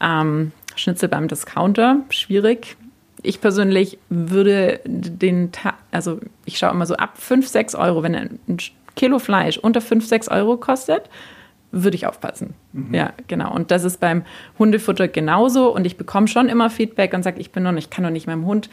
ähm, 0.00 0.52
Schnitzel 0.76 1.08
beim 1.08 1.28
Discounter, 1.28 1.98
schwierig 2.10 2.76
ich 3.24 3.40
persönlich 3.40 3.98
würde 4.10 4.80
den, 4.84 5.50
also 5.90 6.20
ich 6.44 6.58
schaue 6.58 6.70
immer 6.70 6.86
so 6.86 6.94
ab 6.94 7.16
5, 7.16 7.48
6 7.48 7.74
Euro, 7.74 8.02
wenn 8.02 8.14
ein 8.14 8.38
Kilo 8.94 9.18
Fleisch 9.18 9.58
unter 9.58 9.80
5, 9.80 10.06
6 10.06 10.28
Euro 10.28 10.58
kostet, 10.58 11.08
würde 11.72 11.96
ich 11.96 12.06
aufpassen. 12.06 12.54
Mhm. 12.72 12.94
Ja, 12.94 13.12
genau. 13.26 13.52
Und 13.52 13.70
das 13.70 13.82
ist 13.82 13.98
beim 13.98 14.24
Hundefutter 14.58 15.08
genauso. 15.08 15.74
Und 15.74 15.86
ich 15.86 15.96
bekomme 15.96 16.28
schon 16.28 16.48
immer 16.48 16.70
Feedback 16.70 17.14
und 17.14 17.24
sage, 17.24 17.40
ich 17.40 17.50
bin 17.50 17.64
noch 17.64 17.72
nicht, 17.72 17.86
ich 17.86 17.90
kann 17.90 18.04
doch 18.04 18.10
nicht 18.10 18.26
meinem 18.26 18.44
Hund, 18.44 18.68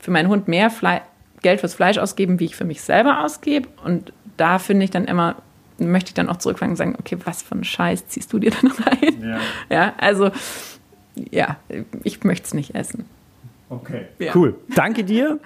für 0.00 0.10
meinen 0.10 0.28
Hund 0.28 0.48
mehr 0.48 0.68
Fle 0.68 1.00
Geld 1.42 1.60
fürs 1.60 1.74
Fleisch 1.74 1.98
ausgeben, 1.98 2.40
wie 2.40 2.46
ich 2.46 2.56
für 2.56 2.64
mich 2.64 2.82
selber 2.82 3.24
ausgebe. 3.24 3.68
Und 3.84 4.12
da 4.36 4.58
finde 4.58 4.84
ich 4.84 4.90
dann 4.90 5.04
immer, 5.04 5.36
möchte 5.78 6.10
ich 6.10 6.14
dann 6.14 6.28
auch 6.28 6.36
zurückfangen 6.38 6.72
und 6.72 6.76
sagen, 6.76 6.96
okay, 6.98 7.18
was 7.24 7.42
für 7.42 7.52
einen 7.52 7.64
Scheiß 7.64 8.06
ziehst 8.06 8.32
du 8.32 8.38
dir 8.38 8.50
dann 8.50 8.70
rein? 8.86 9.22
Ja, 9.22 9.38
ja 9.70 9.92
also 9.98 10.30
ja, 11.14 11.56
ich 12.04 12.24
möchte 12.24 12.46
es 12.46 12.54
nicht 12.54 12.74
essen. 12.74 13.04
Okay. 13.68 14.06
Ja. 14.18 14.32
Cool. 14.34 14.54
Danke 14.74 15.04
dir. 15.04 15.38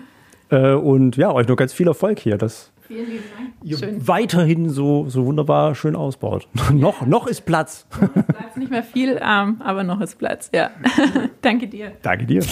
Äh, 0.50 0.72
und 0.72 1.16
ja, 1.16 1.32
euch 1.32 1.48
noch 1.48 1.56
ganz 1.56 1.72
viel 1.72 1.88
Erfolg 1.88 2.18
hier. 2.18 2.38
Das 2.38 2.72
Vielen 2.86 3.10
lieben 3.10 3.24
Dank. 3.36 3.50
Ihr 3.62 3.78
schön. 3.78 4.06
weiterhin 4.06 4.68
so, 4.68 5.08
so 5.08 5.26
wunderbar 5.26 5.74
schön 5.74 5.96
ausbaut. 5.96 6.46
noch, 6.72 7.04
noch 7.04 7.26
ist 7.26 7.44
Platz. 7.44 7.86
Platz 7.90 8.56
nicht 8.56 8.70
mehr 8.70 8.84
viel, 8.84 9.20
ähm, 9.20 9.60
aber 9.64 9.82
noch 9.82 10.00
ist 10.00 10.18
Platz. 10.18 10.50
Ja. 10.54 10.70
Danke 11.42 11.66
dir. 11.66 11.92
Danke 12.02 12.26
dir. 12.26 12.42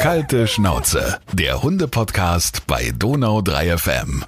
Kalte 0.00 0.46
Schnauze, 0.46 1.18
der 1.30 1.62
Hunde-Podcast 1.62 2.66
bei 2.66 2.90
Donau 2.98 3.42
3 3.42 3.76
FM. 3.76 4.24